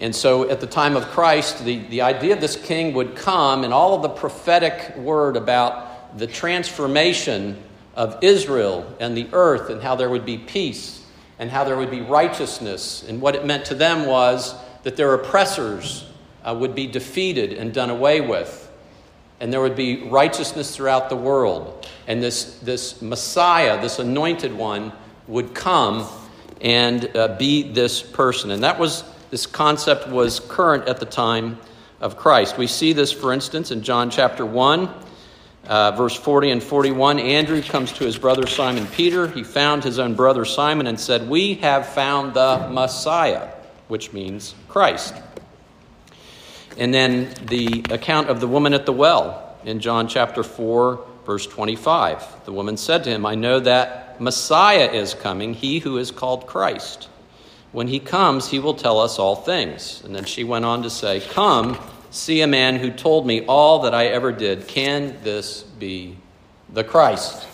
And 0.00 0.14
so 0.14 0.48
at 0.48 0.60
the 0.60 0.66
time 0.66 0.96
of 0.96 1.04
Christ, 1.06 1.64
the, 1.64 1.78
the 1.88 2.02
idea 2.02 2.34
of 2.34 2.40
this 2.40 2.56
king 2.56 2.94
would 2.94 3.16
come, 3.16 3.64
and 3.64 3.74
all 3.74 3.94
of 3.94 4.02
the 4.02 4.08
prophetic 4.08 4.96
word 4.96 5.36
about 5.36 6.16
the 6.18 6.26
transformation 6.26 7.62
of 7.94 8.18
Israel 8.22 8.96
and 9.00 9.16
the 9.16 9.28
earth, 9.32 9.70
and 9.70 9.82
how 9.82 9.96
there 9.96 10.08
would 10.08 10.24
be 10.24 10.38
peace 10.38 10.98
and 11.38 11.50
how 11.50 11.64
there 11.64 11.76
would 11.76 11.90
be 11.90 12.00
righteousness. 12.00 13.04
And 13.08 13.20
what 13.20 13.34
it 13.34 13.44
meant 13.44 13.64
to 13.66 13.74
them 13.74 14.06
was 14.06 14.54
that 14.82 14.96
their 14.96 15.14
oppressors 15.14 16.04
uh, 16.44 16.54
would 16.58 16.74
be 16.74 16.86
defeated 16.86 17.52
and 17.52 17.72
done 17.72 17.90
away 17.90 18.20
with. 18.20 18.70
And 19.40 19.52
there 19.52 19.60
would 19.60 19.76
be 19.76 20.08
righteousness 20.08 20.74
throughout 20.74 21.08
the 21.08 21.16
world. 21.16 21.88
And 22.08 22.22
this, 22.22 22.58
this 22.58 23.00
Messiah, 23.00 23.80
this 23.80 24.00
anointed 24.00 24.52
one, 24.52 24.92
would 25.28 25.54
come 25.54 26.08
and 26.60 27.16
uh, 27.16 27.36
be 27.36 27.62
this 27.62 28.02
person. 28.02 28.50
And 28.50 28.64
that 28.64 28.78
was, 28.78 29.04
this 29.30 29.46
concept 29.46 30.08
was 30.08 30.40
current 30.40 30.88
at 30.88 30.98
the 30.98 31.06
time 31.06 31.58
of 32.00 32.16
Christ. 32.16 32.58
We 32.58 32.66
see 32.66 32.92
this, 32.92 33.12
for 33.12 33.32
instance, 33.32 33.70
in 33.70 33.82
John 33.82 34.10
chapter 34.10 34.44
1. 34.44 35.04
Uh, 35.66 35.90
verse 35.90 36.16
40 36.16 36.50
and 36.50 36.62
41 36.62 37.18
Andrew 37.18 37.60
comes 37.60 37.92
to 37.92 38.04
his 38.04 38.16
brother 38.16 38.46
Simon 38.46 38.86
Peter. 38.86 39.28
He 39.28 39.44
found 39.44 39.84
his 39.84 39.98
own 39.98 40.14
brother 40.14 40.46
Simon 40.46 40.86
and 40.86 40.98
said, 40.98 41.28
We 41.28 41.54
have 41.56 41.86
found 41.86 42.32
the 42.32 42.68
Messiah, 42.70 43.48
which 43.88 44.14
means 44.14 44.54
Christ. 44.68 45.14
And 46.78 46.94
then 46.94 47.34
the 47.46 47.84
account 47.90 48.30
of 48.30 48.40
the 48.40 48.48
woman 48.48 48.72
at 48.72 48.86
the 48.86 48.94
well 48.94 49.58
in 49.62 49.80
John 49.80 50.08
chapter 50.08 50.42
4, 50.42 51.04
verse 51.26 51.46
25. 51.46 52.46
The 52.46 52.52
woman 52.52 52.78
said 52.78 53.04
to 53.04 53.10
him, 53.10 53.26
I 53.26 53.34
know 53.34 53.60
that 53.60 54.07
Messiah 54.20 54.90
is 54.90 55.14
coming, 55.14 55.54
he 55.54 55.78
who 55.78 55.98
is 55.98 56.10
called 56.10 56.46
Christ. 56.46 57.08
When 57.72 57.88
he 57.88 58.00
comes, 58.00 58.48
he 58.48 58.58
will 58.58 58.74
tell 58.74 58.98
us 58.98 59.18
all 59.18 59.36
things. 59.36 60.02
And 60.04 60.14
then 60.14 60.24
she 60.24 60.44
went 60.44 60.64
on 60.64 60.82
to 60.82 60.90
say, 60.90 61.20
Come 61.20 61.78
see 62.10 62.40
a 62.40 62.46
man 62.46 62.76
who 62.76 62.90
told 62.90 63.26
me 63.26 63.44
all 63.46 63.80
that 63.80 63.94
I 63.94 64.06
ever 64.06 64.32
did. 64.32 64.66
Can 64.66 65.16
this 65.22 65.62
be 65.62 66.16
the 66.72 66.82
Christ? 66.84 67.46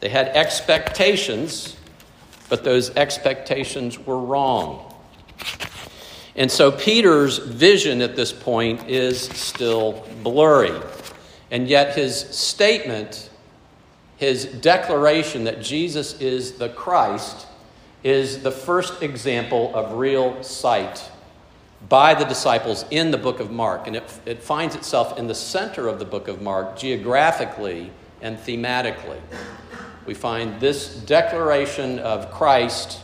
They 0.00 0.08
had 0.08 0.28
expectations, 0.28 1.76
but 2.48 2.64
those 2.64 2.94
expectations 2.96 3.98
were 3.98 4.18
wrong. 4.18 4.92
And 6.36 6.50
so 6.50 6.72
Peter's 6.72 7.38
vision 7.38 8.02
at 8.02 8.16
this 8.16 8.32
point 8.32 8.88
is 8.88 9.22
still 9.22 10.04
blurry. 10.22 10.78
And 11.50 11.68
yet 11.68 11.94
his 11.94 12.18
statement, 12.18 13.30
his 14.16 14.46
declaration 14.46 15.44
that 15.44 15.62
Jesus 15.62 16.20
is 16.20 16.52
the 16.52 16.68
Christ, 16.68 17.46
is 18.02 18.42
the 18.42 18.50
first 18.50 19.02
example 19.02 19.74
of 19.74 19.94
real 19.94 20.42
sight 20.42 21.10
by 21.88 22.14
the 22.14 22.24
disciples 22.24 22.84
in 22.90 23.10
the 23.10 23.18
book 23.18 23.40
of 23.40 23.50
Mark. 23.50 23.86
And 23.86 23.96
it, 23.96 24.20
it 24.24 24.42
finds 24.42 24.74
itself 24.74 25.18
in 25.18 25.26
the 25.26 25.34
center 25.34 25.88
of 25.88 25.98
the 25.98 26.04
book 26.04 26.28
of 26.28 26.40
Mark 26.40 26.76
geographically 26.78 27.90
and 28.22 28.38
thematically. 28.38 29.20
We 30.06 30.14
find 30.14 30.60
this 30.60 30.96
declaration 30.96 31.98
of 31.98 32.30
Christ, 32.30 33.00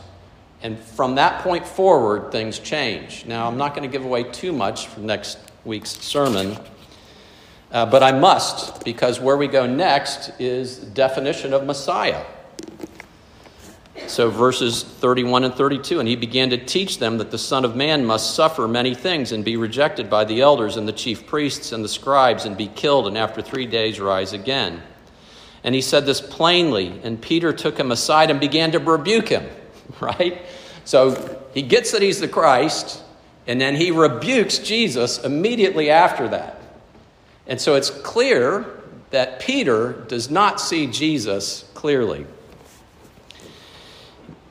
and 0.61 0.79
from 0.79 1.15
that 1.15 1.41
point 1.41 1.65
forward, 1.65 2.31
things 2.31 2.59
change. 2.59 3.25
Now, 3.25 3.47
I'm 3.47 3.57
not 3.57 3.75
going 3.75 3.89
to 3.89 3.91
give 3.91 4.05
away 4.05 4.23
too 4.23 4.51
much 4.51 4.87
from 4.87 5.07
next 5.07 5.39
week's 5.65 5.91
sermon, 5.91 6.57
uh, 7.71 7.85
but 7.85 8.03
I 8.03 8.11
must, 8.11 8.83
because 8.83 9.19
where 9.19 9.37
we 9.37 9.47
go 9.47 9.65
next 9.65 10.31
is 10.39 10.77
definition 10.77 11.53
of 11.53 11.65
Messiah. 11.65 12.23
So, 14.07 14.29
verses 14.29 14.83
31 14.83 15.45
and 15.45 15.53
32 15.53 15.99
And 15.99 16.07
he 16.07 16.15
began 16.15 16.49
to 16.49 16.57
teach 16.57 16.99
them 16.99 17.17
that 17.19 17.31
the 17.31 17.37
Son 17.37 17.63
of 17.63 17.75
Man 17.75 18.05
must 18.05 18.35
suffer 18.35 18.67
many 18.67 18.93
things 18.93 19.31
and 19.31 19.45
be 19.45 19.55
rejected 19.57 20.09
by 20.09 20.25
the 20.25 20.41
elders 20.41 20.75
and 20.75 20.87
the 20.87 20.93
chief 20.93 21.25
priests 21.25 21.71
and 21.71 21.83
the 21.83 21.89
scribes 21.89 22.45
and 22.45 22.57
be 22.57 22.67
killed, 22.67 23.07
and 23.07 23.17
after 23.17 23.41
three 23.41 23.65
days 23.65 23.99
rise 23.99 24.33
again. 24.33 24.81
And 25.63 25.75
he 25.75 25.81
said 25.81 26.05
this 26.05 26.19
plainly, 26.19 26.99
and 27.03 27.21
Peter 27.21 27.53
took 27.53 27.79
him 27.79 27.91
aside 27.91 28.31
and 28.31 28.39
began 28.39 28.71
to 28.71 28.79
rebuke 28.79 29.29
him, 29.29 29.47
right? 30.01 30.41
So 30.83 31.39
he 31.53 31.61
gets 31.61 31.91
that 31.91 32.01
he's 32.01 32.19
the 32.19 32.27
Christ, 32.27 33.03
and 33.47 33.61
then 33.61 33.75
he 33.75 33.91
rebukes 33.91 34.57
Jesus 34.57 35.23
immediately 35.23 35.89
after 35.89 36.27
that. 36.29 36.60
And 37.47 37.59
so 37.59 37.75
it's 37.75 37.89
clear 37.89 38.65
that 39.11 39.39
Peter 39.39 39.93
does 40.07 40.29
not 40.29 40.61
see 40.61 40.87
Jesus 40.87 41.65
clearly. 41.73 42.25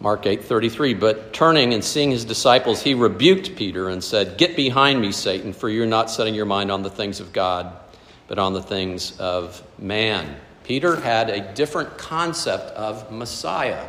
Mark 0.00 0.24
8:33 0.24 0.94
but 0.98 1.32
turning 1.34 1.74
and 1.74 1.84
seeing 1.84 2.10
his 2.10 2.24
disciples 2.24 2.80
he 2.82 2.94
rebuked 2.94 3.54
Peter 3.54 3.90
and 3.90 4.02
said 4.02 4.38
get 4.38 4.56
behind 4.56 4.98
me 4.98 5.12
Satan 5.12 5.52
for 5.52 5.68
you're 5.68 5.84
not 5.84 6.10
setting 6.10 6.34
your 6.34 6.46
mind 6.46 6.72
on 6.72 6.82
the 6.82 6.88
things 6.88 7.20
of 7.20 7.34
God 7.34 7.70
but 8.26 8.38
on 8.38 8.54
the 8.54 8.62
things 8.62 9.18
of 9.18 9.62
man. 9.78 10.36
Peter 10.64 10.96
had 10.96 11.28
a 11.28 11.52
different 11.52 11.98
concept 11.98 12.70
of 12.76 13.10
Messiah. 13.10 13.86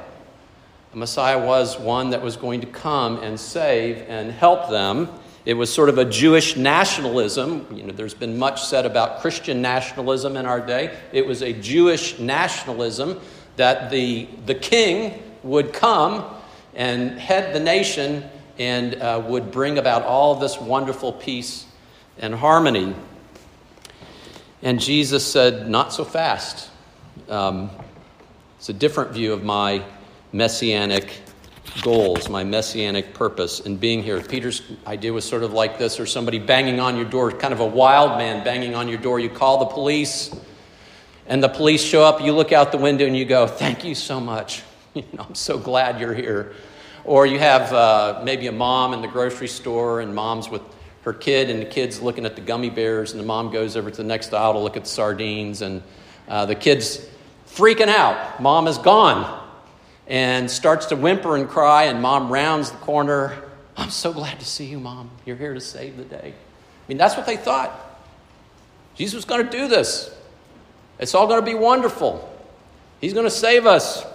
Messiah 0.94 1.40
was 1.46 1.80
one 1.80 2.10
that 2.10 2.22
was 2.22 2.36
going 2.36 2.60
to 2.62 2.68
come 2.68 3.18
and 3.24 3.40
save 3.40 4.04
and 4.10 4.32
help 4.32 4.70
them. 4.70 5.08
It 5.44 5.56
was 5.56 5.74
sort 5.74 5.90
of 5.90 5.98
a 5.98 6.06
Jewish 6.06 6.56
nationalism. 6.56 7.66
You 7.74 7.84
know, 7.84 7.94
there's 7.94 8.14
been 8.14 8.38
much 8.38 8.64
said 8.64 8.86
about 8.86 9.22
Christian 9.22 9.62
nationalism 9.62 10.38
in 10.38 10.46
our 10.46 10.60
day. 10.60 10.98
It 11.12 11.26
was 11.26 11.42
a 11.42 11.54
Jewish 11.54 12.20
nationalism 12.20 13.20
that 13.56 13.90
the, 13.90 14.28
the 14.46 14.56
king 14.56 15.22
would 15.44 15.74
come 15.74 16.26
and 16.76 17.20
head 17.20 17.56
the 17.56 17.60
nation 17.60 18.24
and 18.60 18.96
uh, 18.96 19.22
would 19.26 19.52
bring 19.52 19.78
about 19.78 20.04
all 20.04 20.36
this 20.36 20.60
wonderful 20.60 21.12
peace 21.12 21.66
and 22.20 22.36
harmony. 22.36 22.96
And 24.62 24.80
Jesus 24.80 25.26
said, 25.26 25.68
Not 25.68 25.92
so 25.92 26.06
fast. 26.06 26.70
Um, 27.28 27.72
It's 28.58 28.70
a 28.70 28.74
different 28.74 29.12
view 29.12 29.34
of 29.34 29.44
my 29.44 29.84
messianic 30.32 31.20
goals, 31.82 32.30
my 32.30 32.44
messianic 32.44 33.14
purpose 33.14 33.60
in 33.60 33.78
being 33.78 34.04
here. 34.04 34.22
Peter's 34.22 34.62
idea 34.86 35.14
was 35.14 35.26
sort 35.26 35.44
of 35.44 35.54
like 35.54 35.78
this 35.78 36.00
or 36.00 36.06
somebody 36.06 36.40
banging 36.40 36.80
on 36.80 36.96
your 36.96 37.06
door, 37.06 37.32
kind 37.32 37.54
of 37.54 37.60
a 37.60 37.66
wild 37.66 38.18
man 38.18 38.44
banging 38.44 38.76
on 38.76 38.88
your 38.88 38.98
door. 38.98 39.20
You 39.20 39.30
call 39.30 39.60
the 39.60 39.66
police, 39.66 40.36
and 41.28 41.42
the 41.44 41.50
police 41.50 41.84
show 41.84 42.04
up. 42.04 42.22
You 42.22 42.34
look 42.34 42.52
out 42.52 42.72
the 42.72 42.78
window 42.78 43.06
and 43.06 43.16
you 43.16 43.26
go, 43.26 43.48
Thank 43.48 43.84
you 43.84 43.96
so 43.96 44.20
much. 44.20 44.64
You 44.94 45.06
know, 45.14 45.26
I'm 45.30 45.36
so 45.36 45.58
glad 45.58 46.02
you're 46.02 46.14
here. 46.14 46.52
Or 47.06 47.26
you 47.26 47.40
have 47.40 47.72
uh, 47.72 48.24
maybe 48.26 48.48
a 48.48 48.52
mom 48.52 48.94
in 48.94 49.02
the 49.02 49.08
grocery 49.08 49.48
store, 49.48 50.02
and 50.02 50.14
mom's 50.14 50.50
with 50.50 50.62
her 51.04 51.14
kid, 51.14 51.50
and 51.50 51.62
the 51.62 51.66
kid's 51.66 52.02
looking 52.02 52.26
at 52.26 52.36
the 52.36 52.42
gummy 52.42 52.70
bears, 52.70 53.12
and 53.12 53.22
the 53.22 53.26
mom 53.26 53.54
goes 53.54 53.78
over 53.78 53.90
to 53.90 53.96
the 53.96 54.04
next 54.04 54.34
aisle 54.34 54.52
to 54.52 54.60
look 54.60 54.76
at 54.76 54.84
the 54.84 54.90
sardines, 54.90 55.62
and 55.62 55.82
uh, 56.28 56.46
the 56.46 56.56
kid's 56.56 57.08
freaking 57.48 57.88
out. 57.88 58.42
Mom 58.42 58.68
is 58.68 58.78
gone 58.80 59.41
and 60.12 60.52
starts 60.52 60.88
to 60.88 60.98
whimper 60.98 61.38
and 61.38 61.48
cry, 61.48 61.86
and 61.86 62.02
mom 62.02 62.30
rounds 62.30 62.70
the 62.70 62.78
corner. 62.80 63.34
I'm 63.78 63.90
so 63.90 64.12
glad 64.12 64.42
to 64.42 64.46
see 64.46 64.66
you, 64.66 64.78
mom. 64.78 65.10
You're 65.26 65.38
here 65.38 65.54
to 65.54 65.62
save 65.62 65.96
the 65.96 66.04
day. 66.04 66.34
I 66.36 66.88
mean, 66.90 66.98
that's 66.98 67.16
what 67.16 67.26
they 67.26 67.38
thought. 67.38 67.72
Jesus 68.94 69.16
was 69.16 69.24
going 69.24 69.46
to 69.46 69.50
do 69.50 69.70
this. 69.70 70.14
It's 71.00 71.16
all 71.16 71.28
going 71.28 71.40
to 71.40 71.46
be 71.46 71.56
wonderful. 71.56 72.28
He's 73.00 73.14
going 73.14 73.26
to 73.26 73.32
save 73.32 73.66
us. 73.66 74.06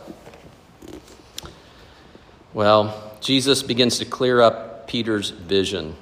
Well, 2.53 3.15
Jesus 3.23 3.63
begins 3.63 3.99
to 3.99 4.05
clear 4.05 4.43
up 4.43 4.87
Peter's 4.87 5.31
vision. 5.31 5.97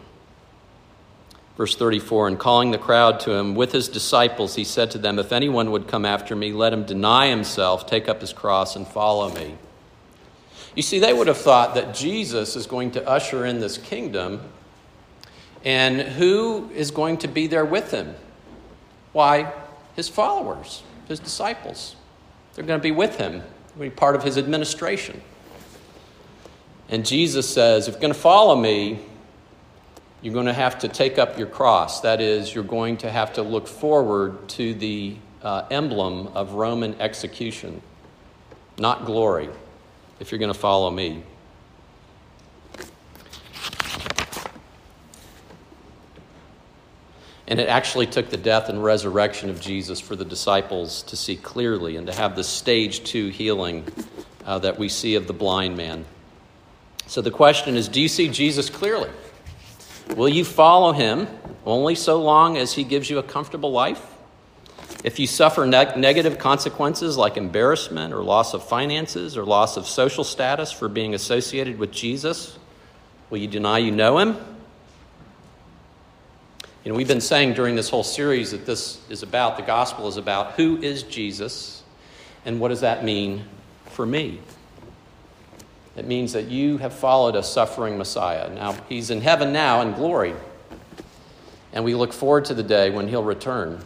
Verse 1.56 1.76
34 1.76 2.26
And 2.26 2.38
calling 2.38 2.72
the 2.72 2.78
crowd 2.78 3.20
to 3.20 3.30
him 3.30 3.54
with 3.54 3.70
his 3.70 3.88
disciples, 3.88 4.56
he 4.56 4.64
said 4.64 4.90
to 4.90 4.98
them, 4.98 5.20
If 5.20 5.30
anyone 5.30 5.70
would 5.70 5.86
come 5.86 6.04
after 6.04 6.34
me, 6.34 6.52
let 6.52 6.72
him 6.72 6.84
deny 6.84 7.28
himself, 7.28 7.86
take 7.86 8.08
up 8.08 8.20
his 8.20 8.32
cross, 8.32 8.74
and 8.74 8.88
follow 8.88 9.32
me. 9.32 9.56
You 10.74 10.82
see, 10.82 10.98
they 10.98 11.12
would 11.12 11.28
have 11.28 11.38
thought 11.38 11.74
that 11.76 11.94
Jesus 11.94 12.56
is 12.56 12.66
going 12.66 12.92
to 12.92 13.08
usher 13.08 13.46
in 13.46 13.60
this 13.60 13.78
kingdom, 13.78 14.40
and 15.64 16.00
who 16.00 16.68
is 16.74 16.90
going 16.90 17.18
to 17.18 17.28
be 17.28 17.46
there 17.46 17.64
with 17.64 17.92
him? 17.92 18.14
Why, 19.12 19.52
his 19.94 20.08
followers, 20.08 20.82
his 21.06 21.20
disciples. 21.20 21.94
They're 22.54 22.64
going 22.64 22.80
to 22.80 22.82
be 22.82 22.90
with 22.90 23.16
him, 23.16 23.42
be 23.78 23.90
part 23.90 24.16
of 24.16 24.24
his 24.24 24.36
administration. 24.36 25.20
And 26.88 27.06
Jesus 27.06 27.48
says, 27.48 27.86
if 27.86 27.94
you're 27.94 28.00
going 28.00 28.12
to 28.12 28.18
follow 28.18 28.56
me, 28.56 28.98
you're 30.22 30.34
going 30.34 30.46
to 30.46 30.52
have 30.52 30.80
to 30.80 30.88
take 30.88 31.18
up 31.18 31.38
your 31.38 31.46
cross. 31.46 32.00
That 32.00 32.20
is, 32.20 32.52
you're 32.52 32.64
going 32.64 32.96
to 32.98 33.10
have 33.10 33.34
to 33.34 33.42
look 33.42 33.68
forward 33.68 34.48
to 34.50 34.74
the 34.74 35.16
uh, 35.42 35.66
emblem 35.70 36.28
of 36.28 36.54
Roman 36.54 37.00
execution, 37.00 37.80
not 38.76 39.06
glory 39.06 39.50
if 40.20 40.30
you're 40.30 40.38
going 40.38 40.52
to 40.52 40.58
follow 40.58 40.90
me. 40.90 41.22
And 47.46 47.60
it 47.60 47.68
actually 47.68 48.06
took 48.06 48.30
the 48.30 48.38
death 48.38 48.68
and 48.68 48.82
resurrection 48.82 49.50
of 49.50 49.60
Jesus 49.60 50.00
for 50.00 50.16
the 50.16 50.24
disciples 50.24 51.02
to 51.04 51.16
see 51.16 51.36
clearly 51.36 51.96
and 51.96 52.06
to 52.06 52.12
have 52.14 52.36
the 52.36 52.44
stage 52.44 53.04
two 53.04 53.28
healing 53.28 53.84
uh, 54.46 54.58
that 54.60 54.78
we 54.78 54.88
see 54.88 55.14
of 55.14 55.26
the 55.26 55.34
blind 55.34 55.76
man. 55.76 56.06
So 57.06 57.20
the 57.20 57.30
question 57.30 57.76
is 57.76 57.88
do 57.88 58.00
you 58.00 58.08
see 58.08 58.28
Jesus 58.28 58.70
clearly? 58.70 59.10
Will 60.16 60.28
you 60.28 60.44
follow 60.44 60.92
him 60.92 61.28
only 61.66 61.94
so 61.94 62.20
long 62.22 62.56
as 62.56 62.72
he 62.72 62.84
gives 62.84 63.10
you 63.10 63.18
a 63.18 63.22
comfortable 63.22 63.72
life? 63.72 64.13
If 65.04 65.18
you 65.18 65.26
suffer 65.26 65.66
ne- 65.66 65.94
negative 65.96 66.38
consequences 66.38 67.18
like 67.18 67.36
embarrassment 67.36 68.14
or 68.14 68.24
loss 68.24 68.54
of 68.54 68.66
finances 68.66 69.36
or 69.36 69.44
loss 69.44 69.76
of 69.76 69.86
social 69.86 70.24
status 70.24 70.72
for 70.72 70.88
being 70.88 71.14
associated 71.14 71.78
with 71.78 71.92
Jesus, 71.92 72.58
will 73.28 73.36
you 73.36 73.46
deny 73.46 73.78
you 73.78 73.90
know 73.90 74.18
him? 74.18 74.38
You 76.82 76.90
know, 76.90 76.94
we've 76.94 77.06
been 77.08 77.20
saying 77.20 77.52
during 77.52 77.76
this 77.76 77.90
whole 77.90 78.02
series 78.02 78.52
that 78.52 78.64
this 78.64 78.98
is 79.10 79.22
about, 79.22 79.58
the 79.58 79.62
gospel 79.62 80.08
is 80.08 80.16
about 80.16 80.54
who 80.54 80.78
is 80.78 81.02
Jesus 81.02 81.82
and 82.46 82.58
what 82.58 82.68
does 82.68 82.80
that 82.80 83.04
mean 83.04 83.44
for 83.90 84.06
me? 84.06 84.40
It 85.96 86.06
means 86.06 86.32
that 86.32 86.46
you 86.46 86.78
have 86.78 86.94
followed 86.94 87.36
a 87.36 87.42
suffering 87.42 87.98
Messiah. 87.98 88.48
Now, 88.48 88.72
he's 88.88 89.10
in 89.10 89.20
heaven 89.20 89.52
now 89.52 89.82
in 89.82 89.92
glory. 89.92 90.34
And 91.74 91.84
we 91.84 91.94
look 91.94 92.14
forward 92.14 92.46
to 92.46 92.54
the 92.54 92.62
day 92.62 92.88
when 92.88 93.08
he'll 93.08 93.22
return 93.22 93.84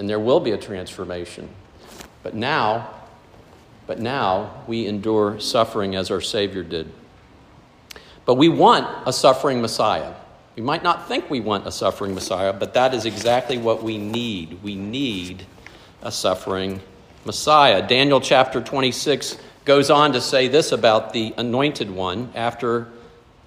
and 0.00 0.08
there 0.08 0.18
will 0.18 0.40
be 0.40 0.52
a 0.52 0.56
transformation. 0.56 1.46
But 2.22 2.34
now, 2.34 2.88
but 3.86 3.98
now 4.00 4.64
we 4.66 4.86
endure 4.86 5.38
suffering 5.38 5.94
as 5.94 6.10
our 6.10 6.22
Savior 6.22 6.62
did. 6.62 6.90
But 8.24 8.36
we 8.36 8.48
want 8.48 9.06
a 9.06 9.12
suffering 9.12 9.60
Messiah. 9.60 10.14
We 10.56 10.62
might 10.62 10.82
not 10.82 11.06
think 11.06 11.28
we 11.28 11.40
want 11.40 11.66
a 11.66 11.70
suffering 11.70 12.14
Messiah, 12.14 12.54
but 12.54 12.72
that 12.72 12.94
is 12.94 13.04
exactly 13.04 13.58
what 13.58 13.82
we 13.82 13.98
need. 13.98 14.62
We 14.62 14.74
need 14.74 15.44
a 16.00 16.10
suffering 16.10 16.80
Messiah. 17.26 17.86
Daniel 17.86 18.22
chapter 18.22 18.62
26 18.62 19.36
goes 19.66 19.90
on 19.90 20.14
to 20.14 20.22
say 20.22 20.48
this 20.48 20.72
about 20.72 21.12
the 21.12 21.34
anointed 21.36 21.90
one 21.90 22.32
after 22.34 22.88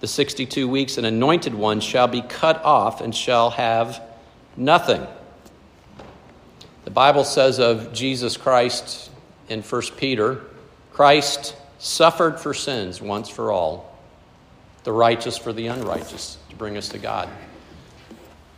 the 0.01 0.07
62 0.07 0.67
weeks 0.67 0.99
an 0.99 1.05
anointed 1.05 1.55
one 1.55 1.79
shall 1.79 2.07
be 2.07 2.21
cut 2.21 2.63
off 2.63 3.01
and 3.01 3.15
shall 3.15 3.49
have 3.49 3.99
nothing 4.55 5.07
the 6.85 6.91
Bible 6.91 7.23
says 7.23 7.59
of 7.59 7.93
Jesus 7.93 8.37
Christ 8.37 9.09
in 9.49 9.61
1 9.61 9.81
Peter 9.97 10.41
Christ 10.93 11.55
suffered 11.79 12.39
for 12.39 12.53
sins 12.53 13.01
once 13.01 13.27
for 13.27 13.51
all, 13.51 13.97
the 14.83 14.91
righteous 14.91 15.37
for 15.37 15.51
the 15.51 15.67
unrighteous, 15.67 16.37
to 16.49 16.55
bring 16.55 16.77
us 16.77 16.89
to 16.89 16.99
God. 16.99 17.29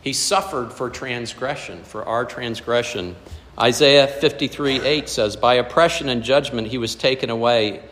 He 0.02 0.12
suffered 0.12 0.72
for 0.72 0.90
transgression, 0.90 1.82
for 1.82 2.04
our 2.04 2.24
transgression. 2.24 3.16
Isaiah 3.58 4.06
53 4.06 4.80
8 4.80 5.08
says, 5.08 5.34
By 5.34 5.54
oppression 5.54 6.08
and 6.08 6.22
judgment 6.22 6.68
he 6.68 6.78
was 6.78 6.94
taken 6.94 7.30
away. 7.30 7.82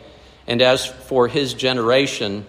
And 0.47 0.61
as 0.61 0.85
for 0.85 1.27
his 1.27 1.55
generation, 1.55 2.45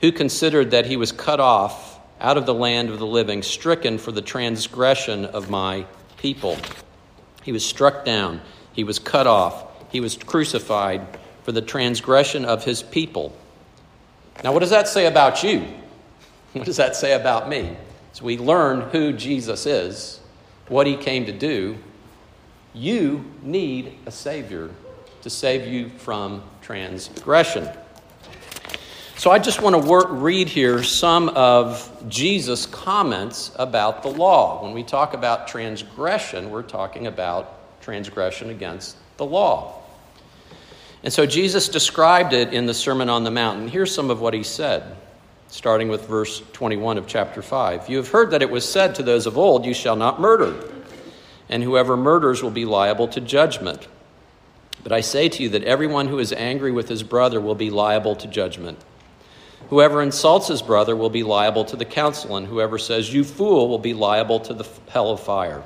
who 0.00 0.12
considered 0.12 0.70
that 0.70 0.86
he 0.86 0.96
was 0.96 1.10
cut 1.12 1.40
off 1.40 1.98
out 2.20 2.38
of 2.38 2.46
the 2.46 2.54
land 2.54 2.88
of 2.88 3.00
the 3.00 3.06
living, 3.06 3.42
stricken 3.42 3.98
for 3.98 4.12
the 4.12 4.22
transgression 4.22 5.24
of 5.24 5.50
my 5.50 5.84
people. 6.18 6.56
He 7.42 7.52
was 7.52 7.64
struck 7.64 8.04
down, 8.04 8.40
he 8.72 8.84
was 8.84 8.98
cut 8.98 9.26
off, 9.26 9.90
he 9.90 10.00
was 10.00 10.16
crucified 10.16 11.06
for 11.42 11.52
the 11.52 11.62
transgression 11.62 12.44
of 12.44 12.64
his 12.64 12.82
people. 12.82 13.36
Now, 14.42 14.52
what 14.52 14.60
does 14.60 14.70
that 14.70 14.88
say 14.88 15.06
about 15.06 15.42
you? 15.42 15.66
What 16.52 16.66
does 16.66 16.76
that 16.76 16.96
say 16.96 17.14
about 17.14 17.48
me? 17.48 17.76
So 18.12 18.24
we 18.24 18.38
learn 18.38 18.82
who 18.90 19.12
Jesus 19.12 19.66
is, 19.66 20.20
what 20.68 20.86
he 20.86 20.96
came 20.96 21.26
to 21.26 21.32
do. 21.32 21.78
You 22.74 23.24
need 23.42 23.98
a 24.06 24.10
Savior 24.10 24.70
to 25.22 25.30
save 25.30 25.66
you 25.66 25.88
from 25.90 26.42
transgression. 26.60 27.68
So 29.22 29.30
I 29.30 29.38
just 29.38 29.62
want 29.62 29.80
to 29.80 29.88
work, 29.88 30.08
read 30.10 30.48
here 30.48 30.82
some 30.82 31.28
of 31.28 31.88
Jesus' 32.08 32.66
comments 32.66 33.52
about 33.56 34.02
the 34.02 34.08
law. 34.08 34.64
When 34.64 34.72
we 34.72 34.82
talk 34.82 35.14
about 35.14 35.46
transgression, 35.46 36.50
we're 36.50 36.64
talking 36.64 37.06
about 37.06 37.80
transgression 37.82 38.50
against 38.50 38.96
the 39.18 39.24
law. 39.24 39.80
And 41.04 41.12
so 41.12 41.24
Jesus 41.24 41.68
described 41.68 42.32
it 42.32 42.52
in 42.52 42.66
the 42.66 42.74
Sermon 42.74 43.08
on 43.08 43.22
the 43.22 43.30
Mount. 43.30 43.60
And 43.60 43.70
here's 43.70 43.94
some 43.94 44.10
of 44.10 44.20
what 44.20 44.34
he 44.34 44.42
said, 44.42 44.96
starting 45.46 45.86
with 45.86 46.08
verse 46.08 46.42
21 46.52 46.98
of 46.98 47.06
chapter 47.06 47.42
5. 47.42 47.88
You 47.88 47.98
have 47.98 48.08
heard 48.08 48.32
that 48.32 48.42
it 48.42 48.50
was 48.50 48.68
said 48.68 48.96
to 48.96 49.04
those 49.04 49.26
of 49.26 49.38
old, 49.38 49.64
You 49.64 49.72
shall 49.72 49.94
not 49.94 50.20
murder, 50.20 50.68
and 51.48 51.62
whoever 51.62 51.96
murders 51.96 52.42
will 52.42 52.50
be 52.50 52.64
liable 52.64 53.06
to 53.06 53.20
judgment. 53.20 53.86
But 54.82 54.90
I 54.90 55.00
say 55.00 55.28
to 55.28 55.44
you 55.44 55.48
that 55.50 55.62
everyone 55.62 56.08
who 56.08 56.18
is 56.18 56.32
angry 56.32 56.72
with 56.72 56.88
his 56.88 57.04
brother 57.04 57.40
will 57.40 57.54
be 57.54 57.70
liable 57.70 58.16
to 58.16 58.26
judgment. 58.26 58.80
Whoever 59.70 60.02
insults 60.02 60.48
his 60.48 60.62
brother 60.62 60.94
will 60.94 61.10
be 61.10 61.22
liable 61.22 61.64
to 61.66 61.76
the 61.76 61.84
council, 61.84 62.36
and 62.36 62.46
whoever 62.46 62.78
says, 62.78 63.12
You 63.12 63.24
fool, 63.24 63.68
will 63.68 63.78
be 63.78 63.94
liable 63.94 64.40
to 64.40 64.54
the 64.54 64.68
hell 64.88 65.10
of 65.10 65.20
fire. 65.20 65.62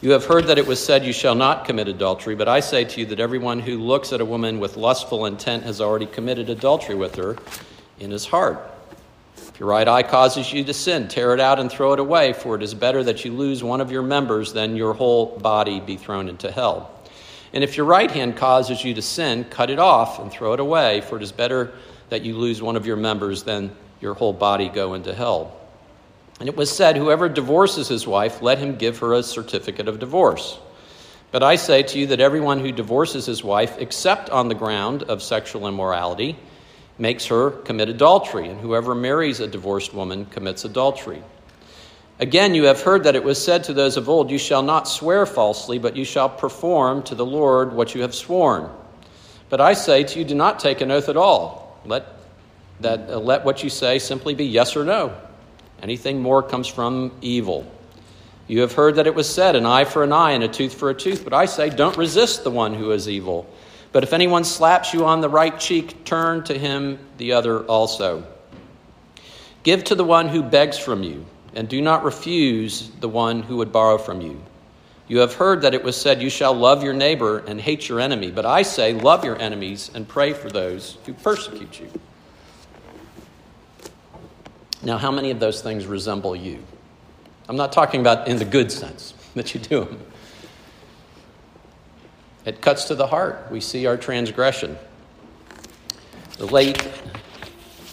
You 0.00 0.12
have 0.12 0.26
heard 0.26 0.46
that 0.46 0.58
it 0.58 0.66
was 0.66 0.84
said, 0.84 1.04
You 1.04 1.12
shall 1.12 1.34
not 1.34 1.64
commit 1.64 1.88
adultery, 1.88 2.36
but 2.36 2.46
I 2.46 2.60
say 2.60 2.84
to 2.84 3.00
you 3.00 3.06
that 3.06 3.18
everyone 3.18 3.58
who 3.58 3.78
looks 3.78 4.12
at 4.12 4.20
a 4.20 4.24
woman 4.24 4.60
with 4.60 4.76
lustful 4.76 5.26
intent 5.26 5.64
has 5.64 5.80
already 5.80 6.06
committed 6.06 6.50
adultery 6.50 6.94
with 6.94 7.16
her 7.16 7.36
in 7.98 8.10
his 8.10 8.26
heart. 8.26 8.60
If 9.36 9.58
your 9.58 9.68
right 9.68 9.88
eye 9.88 10.04
causes 10.04 10.52
you 10.52 10.62
to 10.62 10.72
sin, 10.72 11.08
tear 11.08 11.34
it 11.34 11.40
out 11.40 11.58
and 11.58 11.68
throw 11.68 11.94
it 11.94 11.98
away, 11.98 12.32
for 12.32 12.54
it 12.54 12.62
is 12.62 12.74
better 12.74 13.02
that 13.02 13.24
you 13.24 13.32
lose 13.32 13.64
one 13.64 13.80
of 13.80 13.90
your 13.90 14.02
members 14.02 14.52
than 14.52 14.76
your 14.76 14.94
whole 14.94 15.36
body 15.38 15.80
be 15.80 15.96
thrown 15.96 16.28
into 16.28 16.52
hell. 16.52 16.92
And 17.52 17.64
if 17.64 17.76
your 17.76 17.86
right 17.86 18.10
hand 18.10 18.36
causes 18.36 18.84
you 18.84 18.94
to 18.94 19.02
sin, 19.02 19.44
cut 19.50 19.68
it 19.68 19.80
off 19.80 20.20
and 20.20 20.30
throw 20.30 20.52
it 20.52 20.60
away, 20.60 21.00
for 21.00 21.16
it 21.16 21.24
is 21.24 21.32
better 21.32 21.72
that 22.10 22.22
you 22.22 22.36
lose 22.36 22.62
one 22.62 22.76
of 22.76 22.86
your 22.86 22.96
members, 22.96 23.42
then 23.42 23.74
your 24.00 24.14
whole 24.14 24.32
body 24.32 24.68
go 24.68 24.94
into 24.94 25.14
hell. 25.14 25.58
And 26.40 26.48
it 26.48 26.56
was 26.56 26.74
said, 26.74 26.96
Whoever 26.96 27.28
divorces 27.28 27.88
his 27.88 28.06
wife, 28.06 28.42
let 28.42 28.58
him 28.58 28.76
give 28.76 28.98
her 28.98 29.14
a 29.14 29.22
certificate 29.22 29.88
of 29.88 29.98
divorce. 29.98 30.58
But 31.30 31.42
I 31.42 31.56
say 31.56 31.82
to 31.82 31.98
you 31.98 32.06
that 32.06 32.20
everyone 32.20 32.60
who 32.60 32.72
divorces 32.72 33.26
his 33.26 33.44
wife, 33.44 33.76
except 33.78 34.30
on 34.30 34.48
the 34.48 34.54
ground 34.54 35.02
of 35.02 35.22
sexual 35.22 35.66
immorality, 35.68 36.38
makes 36.98 37.26
her 37.26 37.50
commit 37.50 37.88
adultery, 37.88 38.48
and 38.48 38.60
whoever 38.60 38.94
marries 38.94 39.40
a 39.40 39.46
divorced 39.46 39.92
woman 39.92 40.26
commits 40.26 40.64
adultery. 40.64 41.22
Again, 42.20 42.54
you 42.54 42.64
have 42.64 42.82
heard 42.82 43.04
that 43.04 43.14
it 43.14 43.22
was 43.22 43.42
said 43.42 43.64
to 43.64 43.72
those 43.72 43.96
of 43.96 44.08
old, 44.08 44.30
You 44.30 44.38
shall 44.38 44.62
not 44.62 44.88
swear 44.88 45.26
falsely, 45.26 45.78
but 45.78 45.96
you 45.96 46.04
shall 46.04 46.28
perform 46.28 47.02
to 47.04 47.14
the 47.14 47.26
Lord 47.26 47.72
what 47.72 47.94
you 47.94 48.02
have 48.02 48.14
sworn. 48.14 48.68
But 49.48 49.60
I 49.60 49.74
say 49.74 50.02
to 50.02 50.18
you, 50.18 50.24
do 50.24 50.34
not 50.34 50.58
take 50.58 50.80
an 50.80 50.90
oath 50.90 51.08
at 51.08 51.16
all. 51.16 51.67
Let, 51.88 52.06
that, 52.80 53.08
uh, 53.08 53.18
let 53.18 53.44
what 53.44 53.64
you 53.64 53.70
say 53.70 53.98
simply 53.98 54.34
be 54.34 54.44
yes 54.44 54.76
or 54.76 54.84
no. 54.84 55.18
Anything 55.82 56.20
more 56.20 56.42
comes 56.42 56.68
from 56.68 57.12
evil. 57.22 57.66
You 58.46 58.60
have 58.60 58.72
heard 58.72 58.96
that 58.96 59.06
it 59.06 59.14
was 59.14 59.28
said, 59.28 59.56
an 59.56 59.66
eye 59.66 59.84
for 59.84 60.04
an 60.04 60.12
eye 60.12 60.32
and 60.32 60.44
a 60.44 60.48
tooth 60.48 60.74
for 60.74 60.90
a 60.90 60.94
tooth. 60.94 61.24
But 61.24 61.32
I 61.32 61.46
say, 61.46 61.70
don't 61.70 61.96
resist 61.96 62.44
the 62.44 62.50
one 62.50 62.74
who 62.74 62.92
is 62.92 63.08
evil. 63.08 63.48
But 63.92 64.02
if 64.02 64.12
anyone 64.12 64.44
slaps 64.44 64.92
you 64.92 65.06
on 65.06 65.22
the 65.22 65.28
right 65.28 65.58
cheek, 65.58 66.04
turn 66.04 66.44
to 66.44 66.58
him 66.58 66.98
the 67.16 67.32
other 67.32 67.64
also. 67.64 68.26
Give 69.62 69.82
to 69.84 69.94
the 69.94 70.04
one 70.04 70.28
who 70.28 70.42
begs 70.42 70.78
from 70.78 71.02
you, 71.02 71.24
and 71.54 71.68
do 71.68 71.80
not 71.80 72.04
refuse 72.04 72.90
the 73.00 73.08
one 73.08 73.42
who 73.42 73.56
would 73.56 73.72
borrow 73.72 73.98
from 73.98 74.20
you. 74.20 74.42
You 75.08 75.20
have 75.20 75.34
heard 75.34 75.62
that 75.62 75.72
it 75.72 75.82
was 75.82 75.96
said, 75.96 76.20
You 76.20 76.28
shall 76.28 76.52
love 76.52 76.82
your 76.82 76.92
neighbor 76.92 77.38
and 77.38 77.58
hate 77.58 77.88
your 77.88 77.98
enemy. 77.98 78.30
But 78.30 78.44
I 78.44 78.62
say, 78.62 78.92
Love 78.92 79.24
your 79.24 79.40
enemies 79.40 79.90
and 79.94 80.06
pray 80.06 80.34
for 80.34 80.50
those 80.50 80.98
who 81.06 81.14
persecute 81.14 81.80
you. 81.80 81.90
Now, 84.82 84.98
how 84.98 85.10
many 85.10 85.30
of 85.30 85.40
those 85.40 85.62
things 85.62 85.86
resemble 85.86 86.36
you? 86.36 86.62
I'm 87.48 87.56
not 87.56 87.72
talking 87.72 88.00
about 88.00 88.28
in 88.28 88.36
the 88.36 88.44
good 88.44 88.70
sense 88.70 89.14
that 89.34 89.54
you 89.54 89.60
do 89.60 89.84
them. 89.86 90.00
It 92.44 92.60
cuts 92.60 92.84
to 92.84 92.94
the 92.94 93.06
heart. 93.06 93.48
We 93.50 93.60
see 93.60 93.86
our 93.86 93.96
transgression. 93.96 94.78
The 96.36 96.46
late 96.46 96.80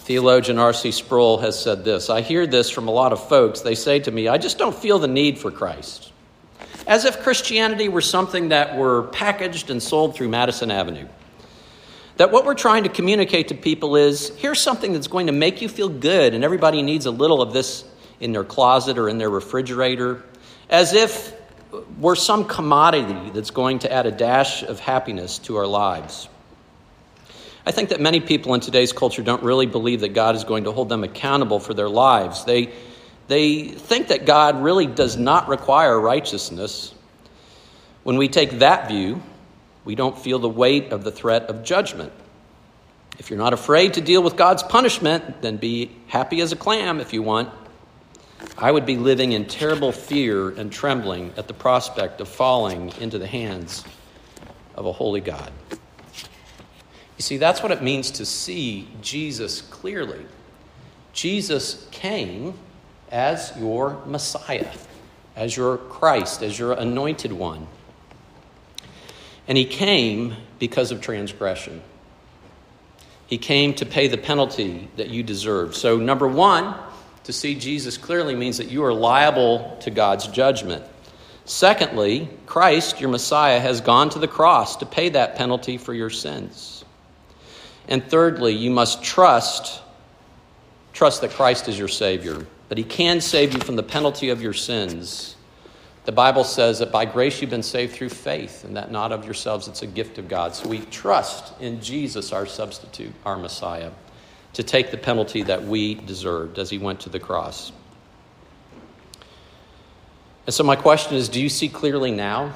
theologian 0.04 0.58
R.C. 0.58 0.92
Sproul 0.92 1.38
has 1.38 1.60
said 1.60 1.84
this 1.84 2.10
I 2.10 2.20
hear 2.20 2.46
this 2.46 2.68
from 2.70 2.88
a 2.88 2.92
lot 2.92 3.12
of 3.12 3.26
folks. 3.28 3.62
They 3.62 3.74
say 3.74 4.00
to 4.00 4.10
me, 4.10 4.28
I 4.28 4.36
just 4.36 4.58
don't 4.58 4.74
feel 4.74 4.98
the 4.98 5.08
need 5.08 5.38
for 5.38 5.50
Christ. 5.50 6.12
As 6.86 7.04
if 7.04 7.22
Christianity 7.22 7.88
were 7.88 8.00
something 8.00 8.50
that 8.50 8.76
were 8.76 9.04
packaged 9.04 9.70
and 9.70 9.82
sold 9.82 10.14
through 10.14 10.28
Madison 10.28 10.70
Avenue. 10.70 11.08
That 12.16 12.32
what 12.32 12.44
we're 12.44 12.54
trying 12.54 12.84
to 12.84 12.88
communicate 12.88 13.48
to 13.48 13.54
people 13.54 13.96
is 13.96 14.30
here's 14.36 14.60
something 14.60 14.92
that's 14.92 15.08
going 15.08 15.26
to 15.26 15.32
make 15.32 15.60
you 15.60 15.68
feel 15.68 15.88
good, 15.88 16.32
and 16.32 16.44
everybody 16.44 16.82
needs 16.82 17.06
a 17.06 17.10
little 17.10 17.42
of 17.42 17.52
this 17.52 17.84
in 18.20 18.32
their 18.32 18.44
closet 18.44 18.98
or 18.98 19.08
in 19.08 19.18
their 19.18 19.28
refrigerator. 19.28 20.22
As 20.70 20.94
if 20.94 21.34
we're 21.98 22.14
some 22.14 22.44
commodity 22.46 23.30
that's 23.30 23.50
going 23.50 23.80
to 23.80 23.92
add 23.92 24.06
a 24.06 24.12
dash 24.12 24.62
of 24.62 24.80
happiness 24.80 25.38
to 25.40 25.56
our 25.56 25.66
lives. 25.66 26.28
I 27.66 27.72
think 27.72 27.88
that 27.88 28.00
many 28.00 28.20
people 28.20 28.54
in 28.54 28.60
today's 28.60 28.92
culture 28.92 29.22
don't 29.22 29.42
really 29.42 29.66
believe 29.66 30.00
that 30.00 30.14
God 30.14 30.36
is 30.36 30.44
going 30.44 30.64
to 30.64 30.72
hold 30.72 30.88
them 30.88 31.02
accountable 31.02 31.58
for 31.58 31.74
their 31.74 31.88
lives. 31.88 32.44
They, 32.44 32.72
they 33.28 33.64
think 33.64 34.08
that 34.08 34.26
God 34.26 34.62
really 34.62 34.86
does 34.86 35.16
not 35.16 35.48
require 35.48 35.98
righteousness. 35.98 36.94
When 38.02 38.16
we 38.16 38.28
take 38.28 38.58
that 38.60 38.88
view, 38.88 39.22
we 39.84 39.94
don't 39.94 40.18
feel 40.18 40.38
the 40.38 40.48
weight 40.48 40.92
of 40.92 41.04
the 41.04 41.10
threat 41.10 41.44
of 41.44 41.64
judgment. 41.64 42.12
If 43.18 43.30
you're 43.30 43.38
not 43.38 43.52
afraid 43.52 43.94
to 43.94 44.00
deal 44.00 44.22
with 44.22 44.36
God's 44.36 44.62
punishment, 44.62 45.42
then 45.42 45.56
be 45.56 45.90
happy 46.06 46.40
as 46.40 46.52
a 46.52 46.56
clam 46.56 47.00
if 47.00 47.12
you 47.12 47.22
want. 47.22 47.50
I 48.58 48.70
would 48.70 48.86
be 48.86 48.96
living 48.96 49.32
in 49.32 49.46
terrible 49.46 49.92
fear 49.92 50.50
and 50.50 50.70
trembling 50.70 51.32
at 51.36 51.48
the 51.48 51.54
prospect 51.54 52.20
of 52.20 52.28
falling 52.28 52.92
into 53.00 53.18
the 53.18 53.26
hands 53.26 53.84
of 54.74 54.86
a 54.86 54.92
holy 54.92 55.20
God. 55.20 55.50
You 55.70 57.22
see, 57.22 57.38
that's 57.38 57.62
what 57.62 57.72
it 57.72 57.82
means 57.82 58.10
to 58.12 58.26
see 58.26 58.88
Jesus 59.00 59.62
clearly. 59.62 60.26
Jesus 61.12 61.88
came 61.90 62.54
as 63.10 63.52
your 63.56 64.02
Messiah, 64.06 64.72
as 65.34 65.56
your 65.56 65.76
Christ, 65.76 66.42
as 66.42 66.58
your 66.58 66.72
anointed 66.72 67.32
one. 67.32 67.66
And 69.48 69.56
he 69.56 69.64
came 69.64 70.34
because 70.58 70.90
of 70.90 71.00
transgression. 71.00 71.82
He 73.26 73.38
came 73.38 73.74
to 73.74 73.86
pay 73.86 74.08
the 74.08 74.18
penalty 74.18 74.88
that 74.96 75.08
you 75.08 75.22
deserve. 75.22 75.74
So, 75.76 75.96
number 75.96 76.28
one, 76.28 76.74
to 77.24 77.32
see 77.32 77.56
Jesus 77.56 77.98
clearly 77.98 78.36
means 78.36 78.58
that 78.58 78.70
you 78.70 78.84
are 78.84 78.94
liable 78.94 79.76
to 79.80 79.90
God's 79.90 80.28
judgment. 80.28 80.84
Secondly, 81.44 82.28
Christ, 82.46 83.00
your 83.00 83.10
Messiah, 83.10 83.60
has 83.60 83.80
gone 83.80 84.10
to 84.10 84.18
the 84.18 84.28
cross 84.28 84.76
to 84.76 84.86
pay 84.86 85.08
that 85.10 85.36
penalty 85.36 85.76
for 85.76 85.94
your 85.94 86.10
sins. 86.10 86.84
And 87.88 88.04
thirdly, 88.04 88.54
you 88.54 88.70
must 88.70 89.02
trust 89.02 89.82
trust 90.92 91.20
that 91.20 91.30
Christ 91.30 91.68
is 91.68 91.78
your 91.78 91.88
savior, 91.88 92.46
that 92.68 92.78
he 92.78 92.84
can 92.84 93.20
save 93.20 93.54
you 93.54 93.60
from 93.60 93.76
the 93.76 93.82
penalty 93.82 94.30
of 94.30 94.42
your 94.42 94.52
sins. 94.52 95.36
The 96.04 96.12
Bible 96.12 96.44
says 96.44 96.78
that 96.78 96.92
by 96.92 97.04
grace 97.04 97.40
you've 97.40 97.50
been 97.50 97.62
saved 97.62 97.94
through 97.94 98.10
faith, 98.10 98.64
and 98.64 98.76
that 98.76 98.90
not 98.90 99.12
of 99.12 99.24
yourselves, 99.24 99.66
it's 99.68 99.82
a 99.82 99.86
gift 99.86 100.18
of 100.18 100.28
God. 100.28 100.54
So 100.54 100.68
we 100.68 100.80
trust 100.80 101.60
in 101.60 101.80
Jesus, 101.80 102.32
our 102.32 102.46
substitute, 102.46 103.12
our 103.24 103.36
Messiah 103.36 103.90
to 104.56 104.62
take 104.62 104.90
the 104.90 104.96
penalty 104.96 105.42
that 105.42 105.64
we 105.64 105.94
deserved 105.94 106.58
as 106.58 106.70
he 106.70 106.78
went 106.78 107.00
to 107.00 107.10
the 107.10 107.20
cross. 107.20 107.72
And 110.46 110.54
so, 110.54 110.64
my 110.64 110.76
question 110.76 111.16
is 111.16 111.28
do 111.28 111.42
you 111.42 111.50
see 111.50 111.68
clearly 111.68 112.10
now? 112.10 112.54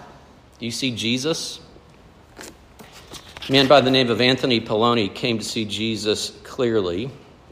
Do 0.58 0.64
you 0.64 0.70
see 0.70 0.92
Jesus? 0.92 1.60
A 2.38 3.52
man 3.52 3.66
by 3.66 3.82
the 3.82 3.90
name 3.90 4.10
of 4.10 4.20
Anthony 4.20 4.60
Poloni 4.60 5.14
came 5.14 5.38
to 5.38 5.44
see 5.44 5.64
Jesus 5.66 6.30
clearly. 6.44 7.10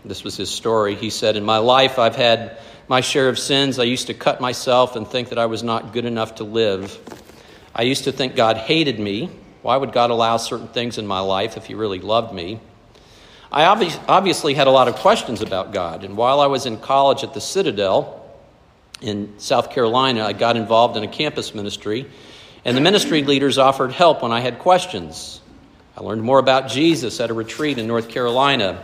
This 0.08 0.24
was 0.24 0.36
his 0.36 0.50
story. 0.50 0.94
He 0.94 1.10
said, 1.10 1.36
In 1.36 1.44
my 1.44 1.58
life, 1.58 1.98
I've 1.98 2.16
had 2.16 2.56
my 2.88 3.02
share 3.02 3.28
of 3.28 3.38
sins. 3.38 3.78
I 3.78 3.84
used 3.84 4.06
to 4.06 4.14
cut 4.14 4.40
myself 4.40 4.96
and 4.96 5.06
think 5.06 5.28
that 5.28 5.38
I 5.38 5.46
was 5.46 5.62
not 5.62 5.92
good 5.92 6.06
enough 6.06 6.36
to 6.36 6.44
live. 6.44 6.98
I 7.74 7.82
used 7.82 8.04
to 8.04 8.12
think 8.12 8.34
God 8.34 8.56
hated 8.56 8.98
me. 8.98 9.30
Why 9.60 9.76
would 9.76 9.92
God 9.92 10.10
allow 10.10 10.38
certain 10.38 10.68
things 10.68 10.96
in 10.96 11.06
my 11.06 11.20
life 11.20 11.58
if 11.58 11.66
He 11.66 11.74
really 11.74 12.00
loved 12.00 12.32
me? 12.32 12.58
I 13.52 13.64
obviously 13.64 14.54
had 14.54 14.66
a 14.66 14.70
lot 14.70 14.88
of 14.88 14.96
questions 14.96 15.40
about 15.40 15.72
God, 15.72 16.04
and 16.04 16.16
while 16.16 16.40
I 16.40 16.46
was 16.46 16.66
in 16.66 16.78
college 16.78 17.24
at 17.24 17.32
the 17.32 17.40
Citadel 17.40 18.30
in 19.00 19.38
South 19.38 19.70
Carolina, 19.70 20.24
I 20.24 20.34
got 20.34 20.56
involved 20.56 20.98
in 20.98 21.02
a 21.02 21.08
campus 21.08 21.54
ministry, 21.54 22.06
and 22.66 22.76
the 22.76 22.82
ministry 22.82 23.22
leaders 23.22 23.56
offered 23.56 23.92
help 23.92 24.22
when 24.22 24.32
I 24.32 24.40
had 24.40 24.58
questions. 24.58 25.40
I 25.96 26.02
learned 26.02 26.22
more 26.22 26.38
about 26.38 26.68
Jesus 26.68 27.20
at 27.20 27.30
a 27.30 27.34
retreat 27.34 27.78
in 27.78 27.86
North 27.86 28.10
Carolina. 28.10 28.82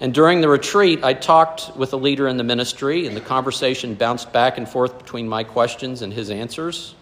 And 0.00 0.14
during 0.14 0.40
the 0.40 0.48
retreat, 0.48 1.02
I 1.02 1.14
talked 1.14 1.76
with 1.76 1.92
a 1.92 1.96
leader 1.96 2.28
in 2.28 2.36
the 2.36 2.44
ministry, 2.44 3.06
and 3.06 3.16
the 3.16 3.20
conversation 3.20 3.94
bounced 3.94 4.32
back 4.32 4.56
and 4.56 4.68
forth 4.68 4.98
between 4.98 5.28
my 5.28 5.42
questions 5.42 6.02
and 6.02 6.12
his 6.12 6.30
answers. 6.30 6.94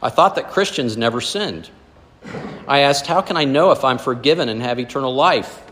I 0.00 0.10
thought 0.10 0.36
that 0.36 0.50
Christians 0.50 0.96
never 0.96 1.20
sinned. 1.20 1.70
I 2.68 2.80
asked, 2.80 3.06
How 3.06 3.20
can 3.20 3.36
I 3.36 3.44
know 3.44 3.72
if 3.72 3.84
I'm 3.84 3.98
forgiven 3.98 4.48
and 4.48 4.62
have 4.62 4.78
eternal 4.78 5.14
life? 5.14 5.62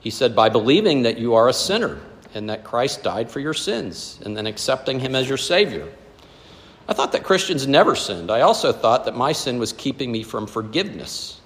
He 0.00 0.10
said, 0.10 0.36
by 0.36 0.48
believing 0.48 1.02
that 1.02 1.18
you 1.18 1.34
are 1.34 1.48
a 1.48 1.52
sinner 1.52 1.98
and 2.34 2.48
that 2.48 2.62
Christ 2.62 3.02
died 3.02 3.28
for 3.30 3.40
your 3.40 3.54
sins 3.54 4.20
and 4.24 4.36
then 4.36 4.46
accepting 4.46 5.00
him 5.00 5.16
as 5.16 5.28
your 5.28 5.38
Savior. 5.38 5.88
I 6.88 6.92
thought 6.92 7.12
that 7.12 7.24
Christians 7.24 7.66
never 7.66 7.96
sinned. 7.96 8.30
I 8.30 8.42
also 8.42 8.72
thought 8.72 9.06
that 9.06 9.16
my 9.16 9.32
sin 9.32 9.58
was 9.58 9.72
keeping 9.72 10.12
me 10.12 10.22
from 10.22 10.46
forgiveness. 10.46 11.40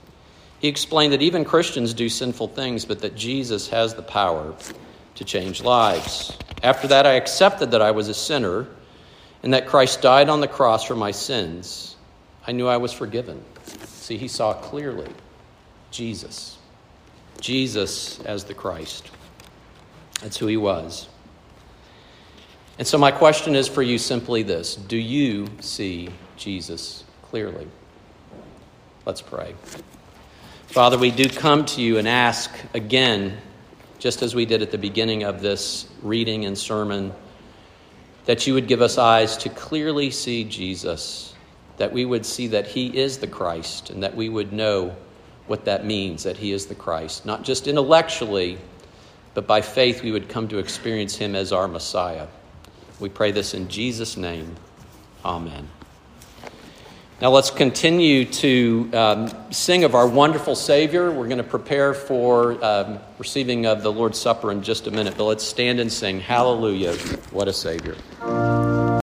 He 0.61 0.69
explained 0.69 1.15
that 1.15 1.23
even 1.23 1.45
Christians 1.45 1.95
do 1.95 2.09
sinful 2.09 2.49
things, 2.49 2.85
but 2.85 3.01
that 3.01 3.17
Jesus 3.17 3.69
has 3.69 3.95
the 3.95 4.03
power 4.03 4.55
to 5.15 5.25
change 5.25 5.63
lives. 5.63 6.37
After 6.63 6.87
that, 6.89 7.07
I 7.07 7.13
accepted 7.13 7.71
that 7.71 7.83
I 7.83 7.91
was 7.91 8.09
a 8.09 8.15
sinner 8.15 8.67
and 9.43 9.55
that 9.55 9.67
Christ 9.67 10.03
died 10.03 10.29
on 10.29 10.41
the 10.41 10.49
cross 10.49 10.85
for 10.85 10.95
my 10.95 11.11
sins. 11.11 11.97
I 12.47 12.53
knew 12.53 12.69
I 12.69 12.77
was 12.77 12.93
forgiven. 12.93 13.43
See, 13.87 14.19
he 14.19 14.29
saw 14.29 14.53
clearly 14.53 15.11
Jesus. 15.91 16.59
Jesus 17.41 18.21
as 18.21 18.45
the 18.45 18.55
Christ. 18.55 19.11
That's 20.21 20.37
who 20.37 20.47
he 20.47 20.59
was. 20.59 21.09
And 22.79 22.87
so, 22.87 22.99
my 22.99 23.11
question 23.11 23.55
is 23.55 23.69
for 23.69 23.83
you 23.83 23.99
simply 23.99 24.43
this 24.43 24.75
Do 24.75 24.97
you 24.97 25.49
see 25.61 26.11
Jesus 26.37 27.05
clearly? 27.23 27.69
Let's 29.07 29.23
pray. 29.23 29.55
Father, 30.71 30.97
we 30.97 31.11
do 31.11 31.29
come 31.29 31.65
to 31.65 31.83
you 31.83 31.99
and 31.99 32.07
ask 32.07 32.49
again, 32.75 33.37
just 33.99 34.23
as 34.23 34.37
we 34.37 34.47
did 34.47 34.63
at 34.63 34.71
the 34.71 34.79
beginning 34.79 35.25
of 35.25 35.43
this 35.43 35.89
reading 36.01 36.45
and 36.45 36.57
sermon, 36.57 37.13
that 38.27 38.47
you 38.47 38.55
would 38.55 38.69
give 38.69 38.81
us 38.81 38.97
eyes 38.97 39.37
to 39.39 39.49
clearly 39.49 40.13
see 40.13 40.45
Jesus, 40.45 41.35
that 41.79 41.93
we 41.93 42.05
would 42.05 42.25
see 42.25 42.47
that 42.47 42.69
he 42.69 42.87
is 42.97 43.19
the 43.19 43.27
Christ, 43.27 43.91
and 43.91 44.01
that 44.05 44.15
we 44.15 44.29
would 44.29 44.53
know 44.53 44.95
what 45.49 45.65
that 45.65 45.85
means 45.85 46.23
that 46.23 46.37
he 46.37 46.53
is 46.53 46.67
the 46.67 46.77
Christ. 46.77 47.27
Not 47.27 47.43
just 47.43 47.67
intellectually, 47.67 48.57
but 49.35 49.49
by 49.49 49.63
faith 49.63 50.05
we 50.05 50.13
would 50.13 50.29
come 50.29 50.47
to 50.47 50.59
experience 50.59 51.17
him 51.17 51.35
as 51.35 51.53
our 51.53 51.67
Messiah. 51.67 52.29
We 53.01 53.09
pray 53.09 53.33
this 53.33 53.55
in 53.55 53.67
Jesus' 53.67 54.17
name. 54.17 54.55
Amen. 55.25 55.69
Now 57.21 57.31
let's 57.31 57.51
continue 57.51 58.25
to 58.25 58.91
um, 58.95 59.53
sing 59.53 59.85
of 59.85 59.95
our 59.95 60.09
wonderful 60.09 60.57
Savior. 60.57 61.11
We're 61.11 61.27
going 61.27 61.37
to 61.37 61.45
prepare 61.45 61.93
for 61.93 62.65
um, 62.65 62.99
receiving 63.19 63.67
of 63.67 63.83
the 63.83 63.93
Lord's 63.93 64.19
Supper 64.19 64.51
in 64.51 64.63
just 64.63 64.87
a 64.87 64.91
minute, 64.91 65.19
but 65.19 65.25
let's 65.25 65.45
stand 65.45 65.81
and 65.81 65.93
sing, 65.93 66.19
Hallelujah, 66.19 66.95
what 67.31 67.47
a 67.47 67.53
Savior. 67.53 67.95